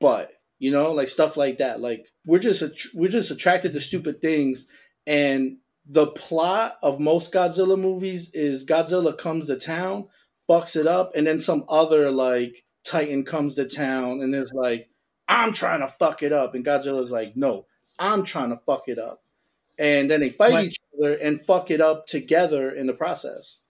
[0.00, 1.80] but you know like stuff like that.
[1.80, 4.66] Like we're just att- we're just attracted to stupid things.
[5.06, 10.08] And the plot of most Godzilla movies is Godzilla comes to town
[10.50, 14.88] fucks it up and then some other like titan comes to town and is like
[15.28, 16.54] I'm trying to fuck it up.
[16.54, 17.66] And Godzilla's like no
[18.00, 19.20] I'm trying to fuck it up
[19.78, 20.66] and then they fight Right.
[20.66, 23.60] each other and fuck it up together in the process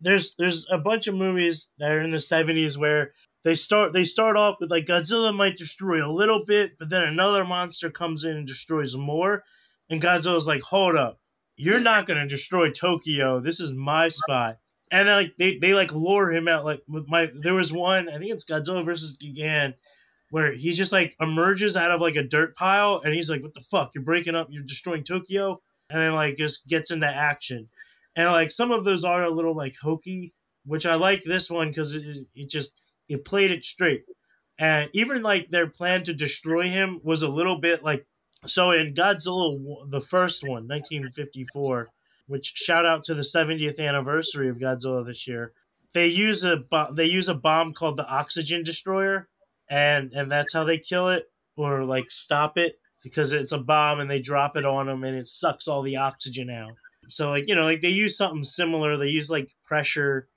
[0.00, 3.12] there's there's a bunch of movies that are in the 70s where
[3.44, 7.02] they start they start off with like Godzilla might destroy a little bit, but then
[7.02, 9.44] another monster comes in and destroys more,
[9.88, 11.20] and Godzilla's like, hold up,
[11.56, 13.40] you're not gonna destroy Tokyo.
[13.40, 14.58] This is my spot.
[14.92, 18.18] And like they, they like lure him out like with my there was one I
[18.18, 19.74] think it's Godzilla versus Gigan
[20.30, 23.54] where he just like emerges out of like a dirt pile and he's like what
[23.54, 23.92] the fuck?
[23.94, 25.60] You're breaking up you're destroying Tokyo?
[25.88, 27.68] And then like just gets into action.
[28.16, 30.32] And like some of those are a little like hokey
[30.64, 34.04] which I like this one because it, it just it played it straight.
[34.58, 38.06] And even like their plan to destroy him was a little bit like
[38.46, 41.90] so in Godzilla the first one 1954
[42.30, 45.50] which shout out to the 70th anniversary of Godzilla this year.
[45.92, 46.64] They use a
[46.94, 49.28] they use a bomb called the oxygen destroyer,
[49.70, 51.24] and and that's how they kill it
[51.56, 55.16] or like stop it because it's a bomb and they drop it on them and
[55.16, 56.72] it sucks all the oxygen out.
[57.08, 58.96] So like you know like they use something similar.
[58.96, 60.28] They use like pressure.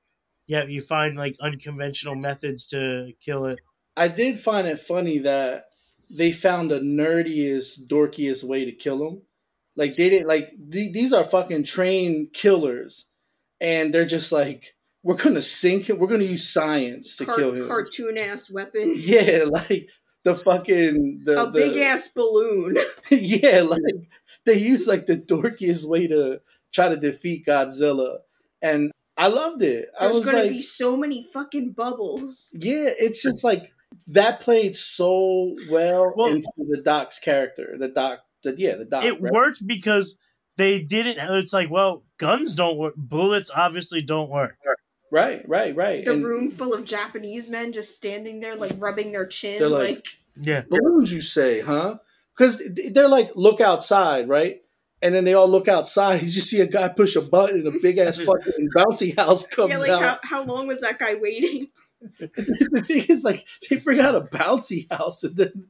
[0.48, 3.60] Yeah, you find like unconventional methods to kill it.
[3.96, 5.66] I did find it funny that
[6.10, 9.22] they found the nerdiest, dorkiest way to kill him
[9.76, 13.08] like they didn't like th- these are fucking trained killers,
[13.60, 16.00] and they're just like we're gonna sink him.
[16.00, 17.68] We're gonna use science to Car- kill him.
[17.68, 18.94] Cartoon ass weapon.
[18.98, 19.90] Yeah, like
[20.24, 22.78] the fucking the, a big ass balloon.
[23.12, 23.82] yeah, like
[24.46, 26.42] they use like the dorkiest way to
[26.74, 28.20] try to defeat Godzilla,
[28.62, 29.90] and I loved it.
[30.00, 32.56] There's I was gonna like, be so many fucking bubbles.
[32.58, 33.74] yeah, it's just like
[34.08, 37.76] that played so well, Well- into the Doc's character.
[37.78, 39.04] The Doc, the yeah, the Doc.
[39.04, 39.34] it right?
[39.34, 40.18] worked because
[40.56, 41.18] they didn't.
[41.20, 42.94] It's like, well, guns don't work.
[42.96, 44.56] Bullets obviously don't work.
[45.14, 46.04] Right, right, right.
[46.04, 49.70] The And room full of Japanese men just standing there, like rubbing their chin, They're
[49.70, 52.00] like, like- Yeah, balloons, you say, huh?
[52.36, 54.64] Because they're like, look outside, right?
[55.04, 56.22] And then they all look outside.
[56.24, 59.46] You just see a guy push a button, and a big ass fucking bouncy house
[59.46, 60.02] comes yeah, like out.
[60.24, 61.68] how, how long was that guy waiting?
[62.20, 65.68] the thing is, like, they bring out a bouncy house, and then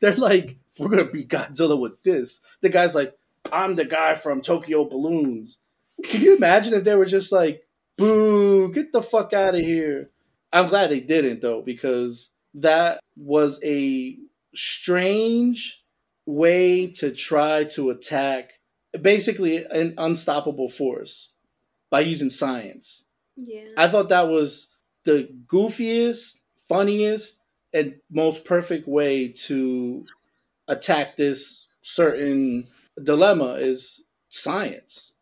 [0.00, 3.14] they're like, "We're gonna beat Godzilla with this." The guy's like,
[3.52, 5.60] "I'm the guy from Tokyo Balloons."
[6.02, 7.65] Can you imagine if they were just like,
[7.96, 10.10] "Boo, get the fuck out of here"?
[10.52, 14.16] I'm glad they didn't though, because that was a
[14.54, 15.82] strange
[16.24, 18.60] way to try to attack
[19.00, 21.32] basically an unstoppable force
[21.90, 23.04] by using science.
[23.36, 23.68] Yeah.
[23.76, 24.68] I thought that was
[25.04, 27.40] the goofiest, funniest,
[27.74, 30.02] and most perfect way to
[30.68, 32.66] attack this certain
[33.02, 35.12] dilemma is science.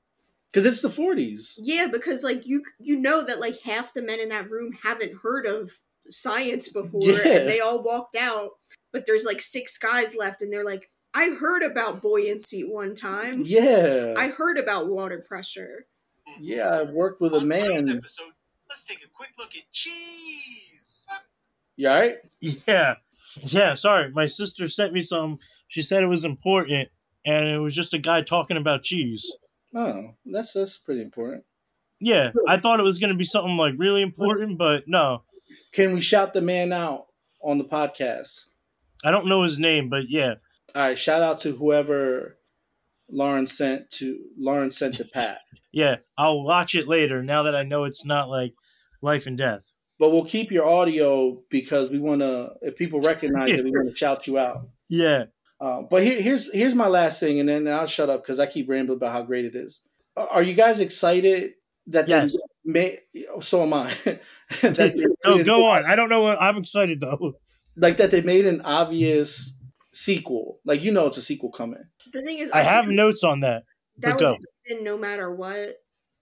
[0.55, 1.59] Because it's the 40s.
[1.61, 5.19] Yeah, because like you you know that like half the men in that room haven't
[5.25, 5.73] heard of
[6.09, 7.27] science before Yeah.
[7.41, 8.51] and they all walked out,
[8.93, 13.43] but there's like six guys left and they're like, I heard about buoyancy one time.
[13.45, 14.15] Yeah.
[14.17, 15.87] I heard about water pressure.
[16.41, 17.97] yeah, I worked with a On today's man.
[17.99, 18.33] episode,
[18.69, 21.07] let's take a quick look at cheese.
[21.77, 22.17] You all right?
[22.41, 22.95] yeah,
[23.43, 23.75] yeah.
[23.75, 25.39] Sorry, my sister sent me some.
[25.67, 26.91] She said it was important,
[27.27, 29.35] and it was just a guy talking about cheese.
[29.75, 31.45] Oh, that's that's pretty important.
[32.01, 35.23] Yeah, I thought it was going to be something like really important, but no,
[35.73, 37.07] Can we shout the man out
[37.43, 38.47] on the podcast?
[39.05, 40.35] I don't know his name, but yeah,
[40.75, 42.39] All right, shout out to whoever
[43.11, 45.39] Lauren sent to Lauren sent to Pat.
[45.73, 45.97] yeah.
[46.17, 48.55] I'll watch it later now that I know it's not like
[49.03, 49.73] life and death.
[49.99, 52.55] But we'll keep your audio because we want to.
[52.63, 54.69] If people recognize it, we want to shout you out.
[54.89, 55.25] Yeah,
[55.65, 58.47] Uh, but here, here's here's my last thing, and then I'll shut up because I
[58.47, 59.83] keep rambling about how great it is.
[60.17, 61.53] Are are you guys excited
[61.87, 62.37] that Yes.
[62.67, 62.99] they made?
[63.41, 63.85] So am I.
[64.63, 64.93] that they
[65.25, 65.85] go made go on.
[65.87, 66.23] I don't know.
[66.23, 67.35] What, I'm excited though.
[67.77, 69.57] Like that they made an obvious
[69.93, 70.61] sequel.
[70.67, 71.85] Like you know, it's a sequel coming.
[72.13, 73.63] The thing is I have notes on that.
[73.99, 74.77] that but was go.
[74.77, 75.77] in no matter what,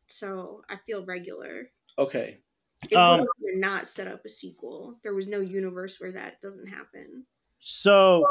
[0.08, 1.70] so I feel regular.
[1.98, 2.38] Okay.
[2.90, 4.96] It Um, would not set up a sequel.
[5.02, 7.26] There was no universe where that doesn't happen.
[7.60, 8.24] So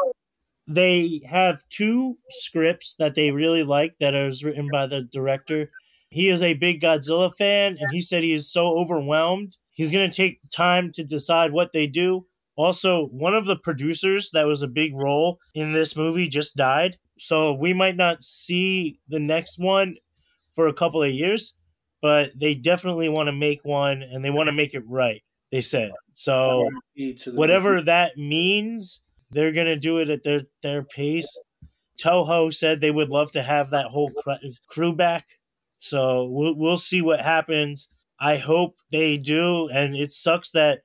[0.74, 5.72] they have two scripts that they really like that is written by the director.
[6.10, 9.58] He is a big Godzilla fan, and he said he is so overwhelmed.
[9.72, 12.26] He's going to take time to decide what they do.
[12.56, 16.98] Also, one of the producers that was a big role in this movie just died.
[17.18, 19.96] So we might not see the next one
[20.52, 21.56] for a couple of years,
[22.02, 25.62] but they definitely want to make one and they want to make it right, they
[25.62, 25.92] said.
[26.14, 26.68] So
[27.28, 29.02] whatever that means,
[29.32, 31.40] they're gonna do it at their their pace.
[32.02, 34.12] Toho said they would love to have that whole
[34.68, 35.40] crew back,
[35.78, 37.90] so we'll we'll see what happens.
[38.20, 40.82] I hope they do, and it sucks that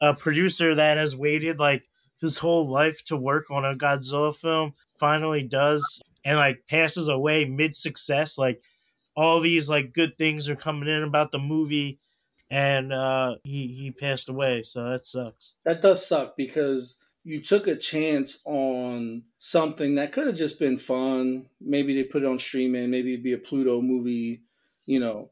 [0.00, 1.84] a producer that has waited like
[2.20, 7.44] his whole life to work on a Godzilla film finally does and like passes away
[7.44, 8.38] mid success.
[8.38, 8.62] Like
[9.16, 11.98] all these like good things are coming in about the movie,
[12.50, 14.62] and uh, he he passed away.
[14.62, 15.54] So that sucks.
[15.64, 16.98] That does suck because
[17.28, 21.44] you took a chance on something that could have just been fun.
[21.60, 22.88] Maybe they put it on streaming.
[22.88, 24.40] Maybe it'd be a Pluto movie,
[24.86, 25.30] you know.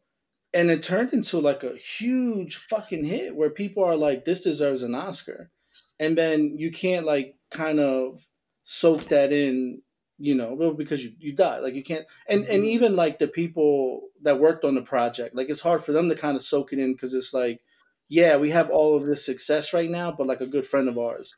[0.52, 4.82] And it turned into like a huge fucking hit where people are like, "This deserves
[4.82, 5.50] an Oscar,"
[5.98, 8.28] and then you can't like kind of
[8.62, 9.80] soak that in
[10.18, 12.74] you know well, because you, you died like you can't and and mm-hmm.
[12.74, 16.14] even like the people that worked on the project like it's hard for them to
[16.14, 17.60] kind of soak it in because it's like
[18.08, 20.98] yeah we have all of this success right now but like a good friend of
[20.98, 21.36] ours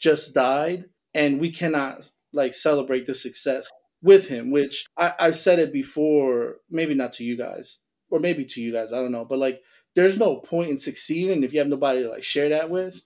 [0.00, 3.70] just died and we cannot like celebrate the success
[4.02, 7.80] with him which I, i've said it before maybe not to you guys
[8.10, 9.60] or maybe to you guys i don't know but like
[9.94, 13.02] there's no point in succeeding if you have nobody to like share that with.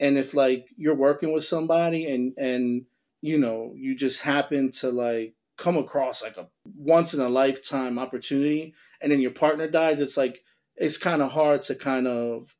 [0.00, 2.86] And if like you're working with somebody and and
[3.20, 7.98] you know you just happen to like come across like a once in a lifetime
[7.98, 10.42] opportunity and then your partner dies it's like
[10.74, 12.56] it's kind of hard to kind of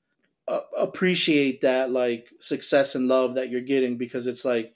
[0.79, 4.75] appreciate that like success and love that you're getting because it's like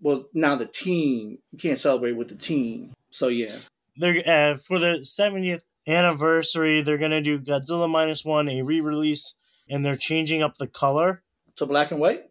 [0.00, 3.56] well now the team you can't celebrate with the team so yeah
[3.96, 6.82] They're uh, for the 70th anniversary.
[6.82, 9.34] They're gonna do Godzilla minus one, a re-release,
[9.68, 11.22] and they're changing up the color.
[11.56, 12.24] to black and white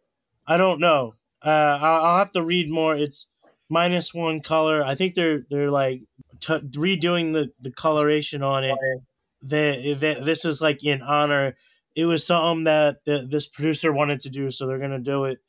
[0.47, 1.13] I don't know.
[1.45, 2.95] Uh, I'll, I'll have to read more.
[2.95, 3.27] It's
[3.69, 4.83] minus one color.
[4.83, 6.01] I think they're they're like
[6.39, 8.77] t- redoing the the coloration on it.
[9.41, 11.55] They, they, this is like in honor.
[11.95, 15.39] It was something that the, this producer wanted to do, so they're gonna do it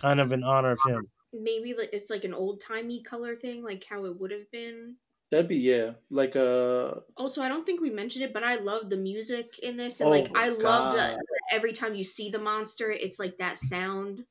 [0.00, 1.08] kind of in honor of him.
[1.32, 4.96] Maybe it's like an old timey color thing, like how it would have been.
[5.30, 8.88] that'd be yeah like uh Also, I don't think we mentioned it, but I love
[8.90, 10.96] the music in this, and Oh like I love God.
[10.96, 11.18] that
[11.52, 14.24] every time you see the monster, it's like that sound.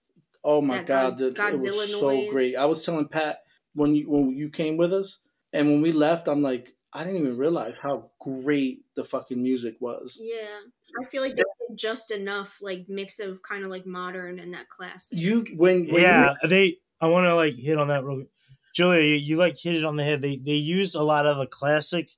[0.44, 2.30] Oh my god, Goz- the, it was Godzilla so noise.
[2.32, 2.56] great.
[2.56, 3.42] I was telling Pat
[3.74, 5.20] when you when you came with us,
[5.54, 9.76] and when we left, I'm like, I didn't even realize how great the fucking music
[9.80, 10.20] was.
[10.24, 10.62] Yeah,
[11.00, 11.46] I feel like they did
[11.78, 15.18] just enough like mix of kind of like modern and that classic.
[15.18, 16.76] You when, when yeah, they.
[17.00, 18.30] I want to like hit on that real quick.
[18.76, 20.22] Julia, you, you like hit it on the head.
[20.22, 22.10] They they used a lot of the classic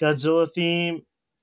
[0.00, 1.02] Godzilla theme,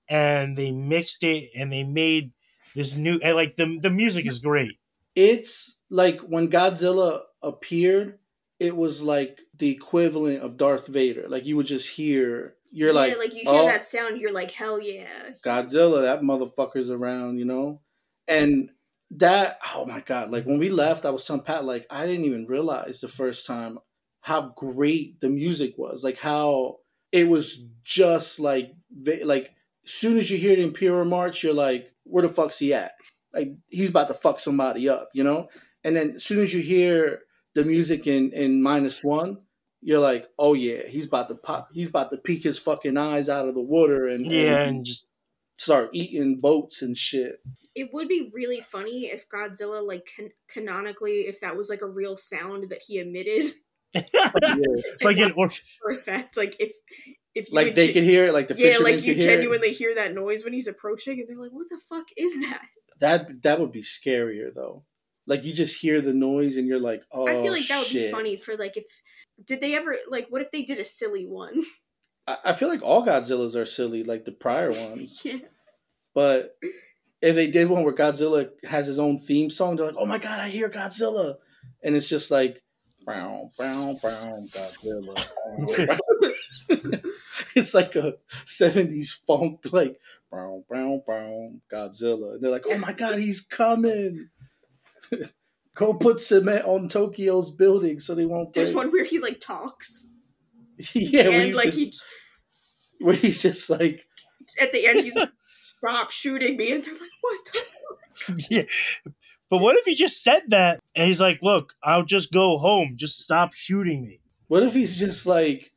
[0.10, 2.32] and they mixed it, and they made
[2.74, 3.20] this new.
[3.24, 4.78] And like the the music is great.
[5.16, 8.20] it's like when Godzilla appeared,
[8.60, 11.28] it was like the equivalent of Darth Vader.
[11.28, 14.34] Like you would just hear, you're like, yeah, like you hear oh, that sound, you're
[14.34, 15.30] like, hell yeah.
[15.42, 17.80] Godzilla, that motherfucker's around, you know?
[18.28, 18.70] And
[19.12, 22.26] that, oh my God, like when we left, I was telling Pat, like, I didn't
[22.26, 23.80] even realize the first time
[24.20, 26.04] how great the music was.
[26.04, 26.80] Like how
[27.14, 28.74] it was just like,
[29.24, 29.56] like,
[29.86, 32.92] soon as you hear the Imperial March, you're like, where the fuck's he at?
[33.34, 35.48] Like, he's about to fuck somebody up, you know?
[35.86, 37.22] And then as soon as you hear
[37.54, 39.38] the music in, in minus one,
[39.86, 43.30] you're like, oh yeah, he's about to pop, he's about to peek his fucking eyes
[43.30, 45.10] out of the water and, Yeah, and and just
[45.60, 47.36] start eating boats and shit.
[47.76, 51.88] It would be really funny if Godzilla, like can- canonically, if that was like a
[51.88, 53.54] real sound that he emitted
[55.04, 56.36] like an or- for effect.
[56.36, 56.72] Like if
[57.36, 59.24] if you Like would they ge- could hear it, like the yeah, like you could
[59.24, 62.34] hear genuinely hear that noise when he's approaching, and they're like, "What the fuck is
[62.50, 62.62] that?"
[63.02, 64.84] That that would be scarier though.
[65.28, 67.80] Like you just hear the noise and you're like, oh, I feel like oh, that
[67.80, 68.86] would be funny for like if
[69.46, 71.64] did they ever like what if they did a silly one?
[72.28, 75.22] I, I feel like all Godzillas are silly, like the prior ones.
[75.26, 75.40] yeah.
[76.14, 76.58] But
[77.22, 80.18] if they did one where Godzilla has his own theme song, they're like, oh my
[80.18, 81.36] god, I hear Godzilla,
[81.84, 82.64] and it's just like,
[83.04, 86.00] brown, brown, brown, Godzilla.
[87.56, 88.16] it's like a
[88.46, 90.00] '70s funk, like
[90.32, 92.36] brown, brown, brown, Godzilla.
[92.36, 94.30] And they're like, oh my god, he's coming.
[95.76, 98.66] Go put cement on Tokyo's building so they won't break.
[98.66, 100.10] There's one where he like talks,
[100.94, 102.04] yeah, where and he's, like just,
[103.02, 104.08] where he's just like,
[104.60, 105.32] at the end he's like,
[105.64, 108.64] "Stop shooting me," and they're like, "What?" the fuck?" yeah.
[109.50, 112.96] But what if he just said that and he's like, "Look, I'll just go home.
[112.98, 115.74] Just stop shooting me." What if he's just like,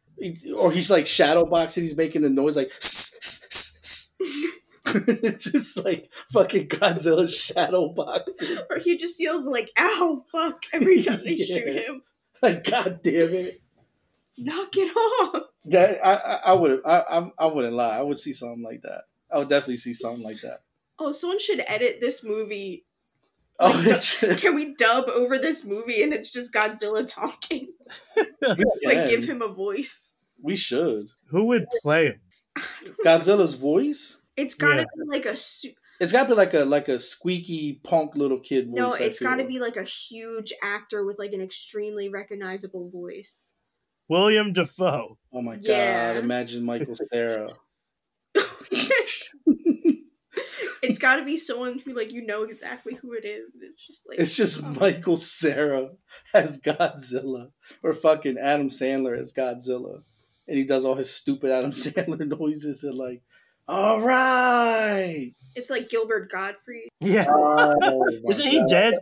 [0.56, 2.70] or he's like shadow boxing, he's making the noise like,
[4.94, 8.58] it's just like fucking Godzilla shadow boxing.
[8.70, 11.44] Or he just yells like, "Ow, fuck!" every time they Yeah.
[11.56, 12.02] shoot him.
[12.42, 13.60] Like, god damn it.
[14.38, 15.42] Knock it off.
[15.66, 17.98] That I I, I would I, I I wouldn't lie.
[17.98, 19.02] I would see something like that.
[19.32, 20.60] I would definitely see something like that.
[20.98, 22.84] Oh, someone should edit this movie.
[23.60, 27.72] Oh, Like, it's, Can we dub over this movie and it's just Godzilla talking?
[28.84, 30.14] Like, give him a voice.
[30.40, 31.08] we should.
[31.30, 32.20] Who would play him?
[33.04, 34.18] Godzilla's voice.
[34.38, 35.04] It's gotta Yeah.
[35.04, 38.38] be like a su- It's got to be like a like a squeaky punk little
[38.40, 38.76] kid voice.
[38.76, 38.92] no.
[39.06, 43.54] it's gotta be like a huge actor with like an extremely recognizable voice.
[44.08, 45.18] William Dafoe.
[45.32, 46.14] Oh my Yeah.
[46.14, 46.22] god!
[46.24, 47.50] Imagine Michael Cera.
[50.80, 53.84] It's got to be someone who like you know exactly who it is, and it's
[53.84, 54.68] just like It's just oh.
[54.68, 55.90] Michael Cera
[56.32, 57.50] as Godzilla
[57.82, 60.00] or fucking Adam Sandler as Godzilla.
[60.46, 63.22] And he does all his stupid Adam Sandler noises and like,
[63.68, 65.30] all right.
[65.56, 66.88] It's like Gilbert Gottfried.
[67.00, 67.26] Yeah.
[67.28, 68.68] Oh, Isn't he God.
[68.68, 68.94] dead?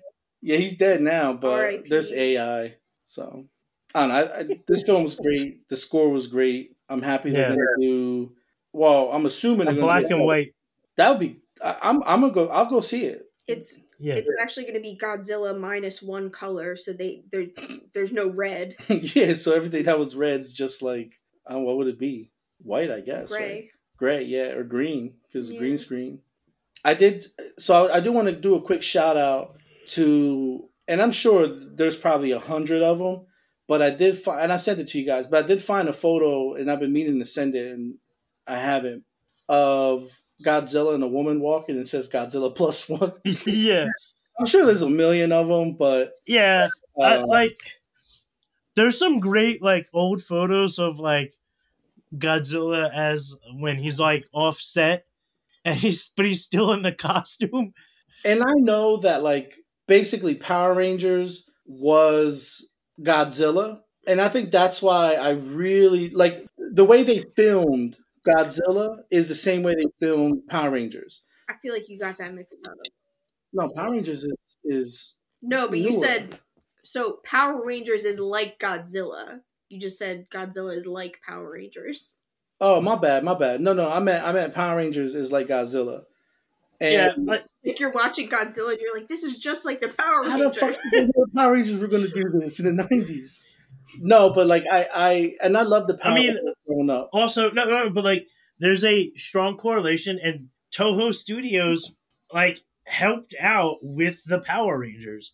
[0.43, 1.89] Yeah, he's dead now, but R.I.P..
[1.89, 2.77] there's AI.
[3.05, 3.47] So
[3.95, 4.15] I don't know.
[4.17, 5.69] I, I, this film was great.
[5.69, 6.77] The score was great.
[6.89, 7.57] I'm happy they're Yeah.
[7.57, 8.33] gonna do.
[8.73, 10.49] Well, I'm assuming A black do- and white.
[10.97, 11.39] That would be.
[11.65, 12.03] I, I'm.
[12.07, 12.49] I'm gonna go.
[12.49, 13.23] I'll go see it.
[13.49, 14.15] It's Yeah.
[14.15, 17.47] it's actually going to be Godzilla minus one color, so they there
[17.95, 19.35] there's no red, yeah.
[19.35, 21.15] So everything that was red's just like.
[21.51, 22.33] Uh, what would it be?
[22.59, 23.33] White, I guess.
[23.33, 23.69] right?
[23.97, 24.19] Gray.
[24.19, 25.59] Gray, yeah, or green because Yeah.
[25.59, 26.21] green screen.
[26.85, 27.25] I did.
[27.59, 29.57] So I, I do want to do a quick shout out
[29.89, 33.27] to, and I'm sure there's probably a hundred of them,
[33.67, 35.89] but I did find, and I sent it to you guys, but I did find
[35.89, 37.97] a photo, and I've been meaning to send it, and
[38.47, 39.05] I haven't,
[39.49, 40.03] of
[40.45, 41.75] Godzilla and a woman walking.
[41.77, 43.11] and It says Godzilla plus one.
[43.47, 43.89] yeah.
[44.39, 46.69] I'm sure there's a million of them, but Yeah.
[47.01, 47.57] I, uh, like,
[48.77, 51.33] there's some great like old photos of like
[52.15, 55.05] Godzilla as when he's like offset,
[55.65, 57.73] and he's but he's still in the costume.
[58.25, 59.55] And I know that like
[59.87, 62.69] basically Power Rangers was
[63.01, 63.81] Godzilla.
[64.09, 67.97] And I think that's why I really like the way they filmed
[68.27, 71.23] Godzilla is the same way they filmed Power Rangers.
[71.49, 72.75] I feel like you got that mixed up.
[73.53, 76.41] No, Power Rangers is, is No, but you said
[76.83, 77.21] so.
[77.25, 79.41] Power Rangers is like Godzilla.
[79.69, 82.19] You just said Godzilla is like Power Rangers.
[82.61, 83.61] oh my bad, my bad.
[83.61, 86.03] No, no, I meant I meant Power Rangers is like Godzilla.
[86.81, 87.13] And yeah.
[87.25, 90.33] Like, Like you're watching Godzilla, and you're like, this is just like the Power Rangers.
[90.33, 93.43] how the fuck did the Power Rangers were gonna do this in the nineties?
[94.01, 97.09] No, but like I, I and I love the Power I mean- Rangers growing up.
[97.13, 98.27] also no, no, but like
[98.59, 101.95] there's a strong correlation, and Toho Studios
[102.33, 105.33] like helped out with the Power Rangers.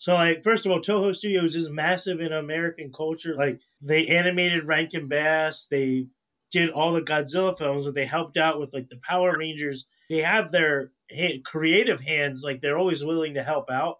[0.00, 3.36] So like first of all, Toho Studios is massive in American culture.
[3.36, 6.06] Like they animated Rankin Bass, they
[6.50, 9.86] did all the Godzilla films, but they helped out with like the Power Rangers.
[10.08, 13.98] They have their ha- creative hands, like they're always willing to help out.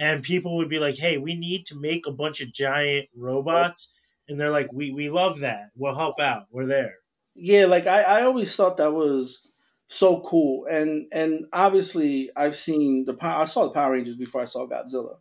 [0.00, 3.92] And people would be like, "Hey, we need to make a bunch of giant robots,"
[4.28, 5.70] and they're like, "We we love that.
[5.76, 6.46] We'll help out.
[6.50, 6.96] We're there."
[7.36, 9.46] Yeah, like I, I always thought that was
[9.92, 13.42] so cool, and and obviously I've seen the Power.
[13.42, 15.16] I saw the Power Rangers before I saw Godzilla,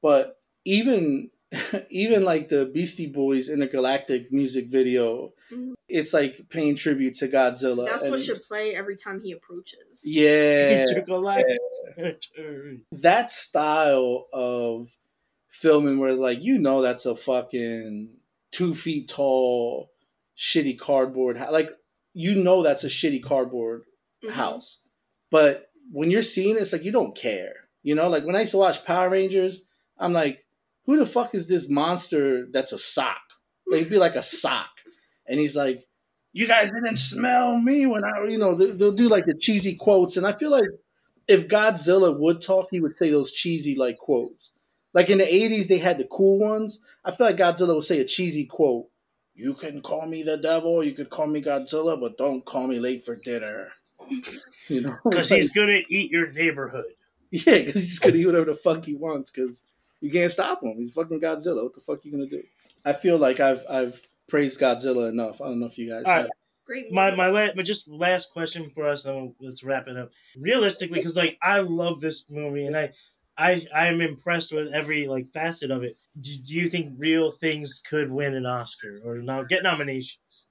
[0.00, 1.30] but even
[1.90, 5.74] even like the Beastie Boys intergalactic music video, Mhm.
[5.88, 7.84] it's like paying tribute to Godzilla.
[7.86, 10.00] That's what should play every time he approaches.
[10.04, 11.58] yeah, Intergalactic
[12.34, 12.82] turn.
[12.92, 14.96] that style of
[15.50, 18.08] filming where like you know that's a fucking
[18.50, 19.90] two feet tall
[20.36, 21.68] shitty cardboard like
[22.12, 23.82] you know that's a shitty cardboard
[24.26, 24.32] Mhm.
[24.32, 24.80] house
[25.30, 28.40] but when you're seeing it, it's like you don't care you know like when i
[28.40, 29.64] used to watch power rangers
[29.98, 30.46] i'm like
[30.86, 33.22] who the fuck is this monster that's a sock
[33.66, 34.70] like it'd be like a sock
[35.28, 35.84] and he's like
[36.32, 39.74] you guys didn't smell me when i you know they'll, they'll do like the cheesy
[39.74, 40.68] quotes and i feel like
[41.28, 44.52] if Godzilla would talk, he would say those cheesy like quotes.
[44.92, 46.80] Like in the '80s, they had the cool ones.
[47.04, 48.88] I feel like Godzilla would say a cheesy quote.
[49.34, 52.78] You can call me the devil, you could call me Godzilla, but don't call me
[52.78, 53.70] late for dinner.
[54.68, 56.86] You know, Because he's gonna eat your neighborhood.
[57.30, 59.30] yeah, because he's gonna eat whatever the fuck he wants.
[59.30, 59.62] Because
[60.00, 60.74] you can't stop him.
[60.78, 61.62] He's fucking Godzilla.
[61.64, 62.42] What the fuck you gonna do?
[62.84, 65.40] I feel like I've I've praised Godzilla enough.
[65.42, 66.22] I don't know if you guys All have.
[66.24, 66.30] right.
[66.66, 66.90] Great.
[66.92, 67.16] My movie.
[67.18, 70.12] my la- but just last question for us, then let's wrap it up.
[70.40, 72.88] Realistically, because like I love this movie, and I
[73.36, 75.96] I I am impressed with every like facet of it.
[76.18, 80.46] Do, do you think real things could win an Oscar or no, get nominations?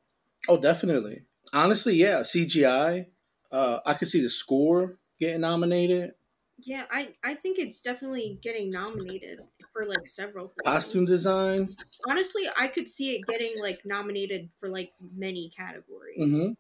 [0.48, 1.24] Oh, definitely.
[1.52, 2.20] Honestly, yeah.
[2.20, 3.08] CGI.
[3.54, 6.16] Uh, I could see the score getting nominated.
[6.60, 9.40] Yeah, I I think it's definitely getting nominated
[9.72, 10.64] for like several things.
[10.66, 11.70] Costume design.
[12.08, 16.18] Honestly, I could see it getting like nominated for like many categories.
[16.18, 16.52] hmm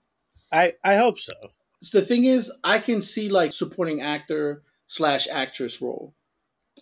[0.51, 1.33] I I hope so.
[1.81, 6.13] So the thing is, I can see like supporting actor slash actress role.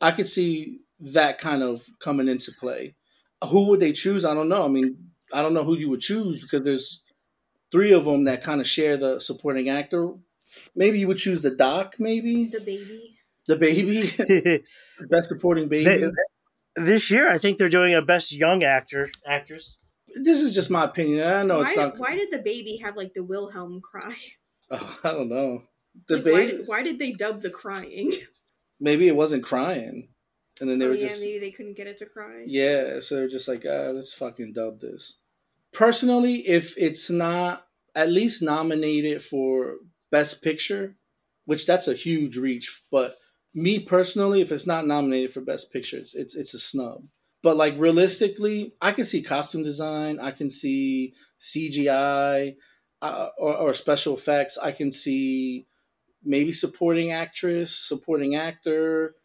[0.01, 2.95] I could see that kind of coming into play.
[3.49, 4.25] Who would they choose?
[4.25, 4.65] I don't know.
[4.65, 7.01] I mean, I don't know who you would choose because there's
[7.71, 10.13] three of them that kind of share the supporting actor.
[10.75, 11.95] Maybe you would choose the doc.
[11.99, 13.17] Maybe The baby.
[13.47, 14.63] the baby,
[15.09, 15.85] best supporting baby.
[15.85, 16.11] They-
[16.77, 19.77] this year, I think they're doing a best young actor actress.
[20.23, 21.27] this is just my opinion.
[21.27, 21.99] I know why, it's not.
[21.99, 24.15] why did the baby have like the Wilhelm cry?
[24.73, 25.63] Oh, I don't know.
[26.07, 26.51] The Like, why, baby.
[26.57, 28.13] did, why did they dub the crying?
[28.79, 30.07] Maybe it wasn't crying,
[30.61, 32.45] and then they oh were yeah, just maybe they couldn't get it to cry.
[32.47, 35.19] Yeah, so they're just like, ah, let's fucking dub this.
[35.73, 39.77] Personally, if it's not at least nominated for
[40.11, 40.95] Best Picture,
[41.45, 42.83] which that's a huge reach.
[42.91, 43.15] But
[43.53, 47.03] me personally, if it's not nominated for Best Pictures, it's it's a snub.
[47.43, 52.55] But like realistically, I can see costume design, I can see CGI
[53.01, 54.57] uh, or, or special effects.
[54.57, 55.65] I can see
[56.23, 59.15] maybe supporting actress, supporting actor.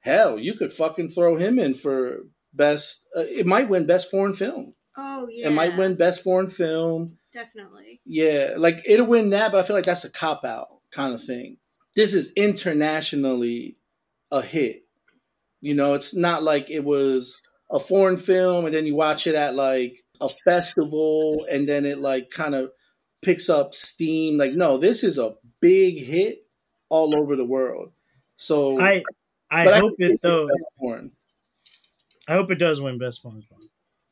[0.00, 3.08] Hell, you could fucking throw him in for best.
[3.16, 4.74] Uh, it might win best foreign film.
[4.96, 5.48] Oh yeah.
[5.48, 7.18] It might win best foreign film.
[7.32, 8.00] Definitely.
[8.04, 11.22] Yeah, like it'll win that, but I feel like that's a cop out kind of
[11.22, 11.58] thing.
[11.96, 13.76] This is internationally
[14.30, 14.84] a hit.
[15.60, 17.40] You know, it's not like it was
[17.70, 21.98] a foreign film and then you watch it at like a festival and then it
[21.98, 22.70] like kind of
[23.22, 24.36] picks up steam.
[24.36, 26.46] Like, no, this is a big hit
[26.88, 27.92] all over the world.
[28.36, 29.02] So I
[29.50, 30.48] I hope could see it though.
[32.28, 33.60] I hope it does win best foreign film.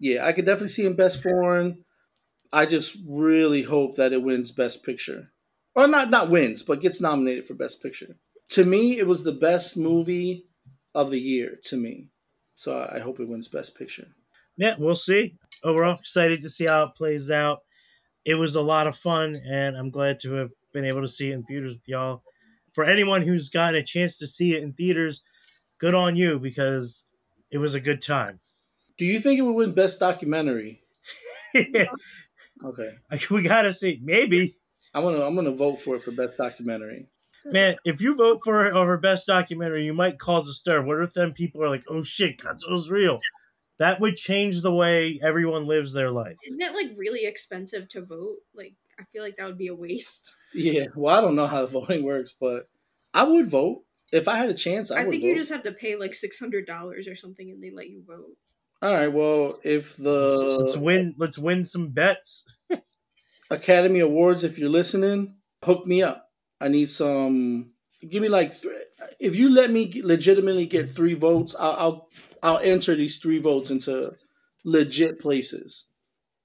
[0.02, 1.84] Yeah, I could definitely see him best foreign.
[2.52, 5.30] I just really hope that it wins best picture.
[5.76, 8.16] Or not not wins, but gets nominated for best picture.
[8.50, 10.46] To me, it was the best movie
[10.92, 12.08] of the year to me.
[12.52, 14.08] So I hope it wins best picture.
[14.56, 15.36] Yeah, we'll see.
[15.62, 17.60] Overall, excited to see how it plays out.
[18.26, 21.30] It was a lot of fun, and I'm glad to have been able to see
[21.30, 22.24] it in theaters with y'all.
[22.74, 25.22] For anyone who's gotten a chance to see it in theaters,
[25.78, 27.04] good on you because
[27.52, 28.40] it was a good time.
[28.98, 30.80] Do you think it would win best documentary?
[32.64, 32.90] Okay.
[33.30, 33.98] we gotta see.
[34.02, 34.54] Maybe,
[34.94, 37.06] I'm gonna I'm gonna vote for it for best documentary.
[37.44, 37.74] man.
[37.84, 40.82] If you vote for it over best documentary, you might cause a stir.
[40.82, 43.20] What if then people are like, "Oh shit, Godzilla's real"?
[43.78, 46.36] That would change the way everyone lives their life.
[46.46, 48.36] Isn't it like really expensive to vote?
[48.54, 50.36] Like I feel like that would be a waste.
[50.54, 50.86] Yeah.
[50.94, 52.64] Well, I don't know how the voting works, but
[53.14, 53.82] I would vote
[54.12, 54.90] if I had a chance.
[54.90, 55.28] I, I, would think vote.
[55.28, 58.02] you just have to pay like six hundred dollars or something, and they let you
[58.06, 58.36] vote.
[58.82, 59.12] All right.
[59.12, 61.14] Well, if let's, let's the win.
[61.16, 62.44] Let's win some bets.
[63.50, 66.30] Academy Awards, if you're listening, hook me up.
[66.60, 67.72] I need some.
[68.08, 68.74] Give me like th-
[69.20, 72.08] if you let me legitimately get three votes, I'll, I'll
[72.42, 74.14] I'll enter these three votes into
[74.64, 75.86] legit places.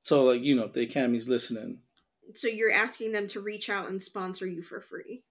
[0.02, 1.80] So like you know, if the Academy's listening,
[2.36, 5.24] So you're asking them to reach out and sponsor you for free.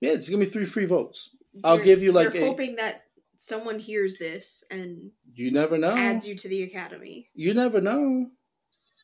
[0.00, 1.30] yeah, just give me three free votes.
[1.64, 3.02] I'll You're- give you, like, You're a- hoping that
[3.40, 5.96] someone hears this and You never know.
[5.96, 7.30] adds you to the academy.
[7.34, 8.26] You never know.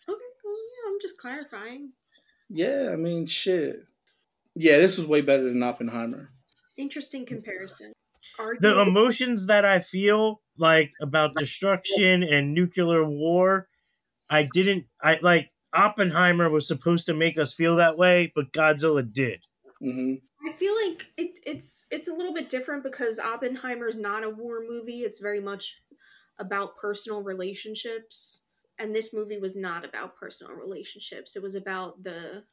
[0.09, 1.93] Okay, well, yeah, I'm just clarifying.
[2.51, 3.80] Yeah, I mean, shit.
[4.55, 6.32] Yeah, this was way better than Oppenheimer.
[6.78, 7.93] Interesting comparison.
[8.39, 13.68] Are the emotions that I feel like about destruction and nuclear war,
[14.30, 14.87] I didn't.
[15.03, 19.47] I like Oppenheimer was supposed to make us feel that way, but Godzilla did.
[19.80, 20.14] hmm
[20.47, 24.30] I feel like it, it's it's a little bit different because Oppenheimer is not a
[24.30, 25.01] war movie.
[25.01, 25.82] It's very much
[26.38, 28.42] about personal relationships,
[28.78, 31.34] and this movie was not about personal relationships.
[31.34, 32.44] It was about the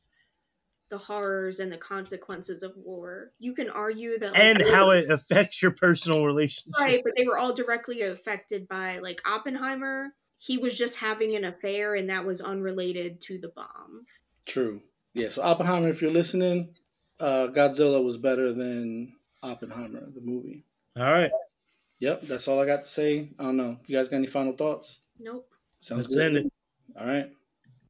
[0.89, 3.31] the horrors and the consequences of war.
[3.39, 6.79] You can argue that, like, and how it affects your personal relationships.
[6.79, 10.13] right, but they were all directly affected by like Oppenheimer.
[10.37, 14.05] He was just having an affair, and that was unrelated to the bomb.
[14.47, 14.81] True.
[15.13, 16.73] Yeah, so Oppenheimer, if you're listening,
[17.19, 20.63] uh, Godzilla was better than Oppenheimer, the movie.
[20.97, 21.31] All right,
[21.99, 23.29] Yep, that's all I got to say.
[23.39, 23.79] I don't know.
[23.87, 24.99] You guys got any final thoughts?
[25.19, 25.47] Nope.
[25.79, 26.37] Sounds let's good.
[26.37, 26.53] end it.
[26.99, 27.31] All right.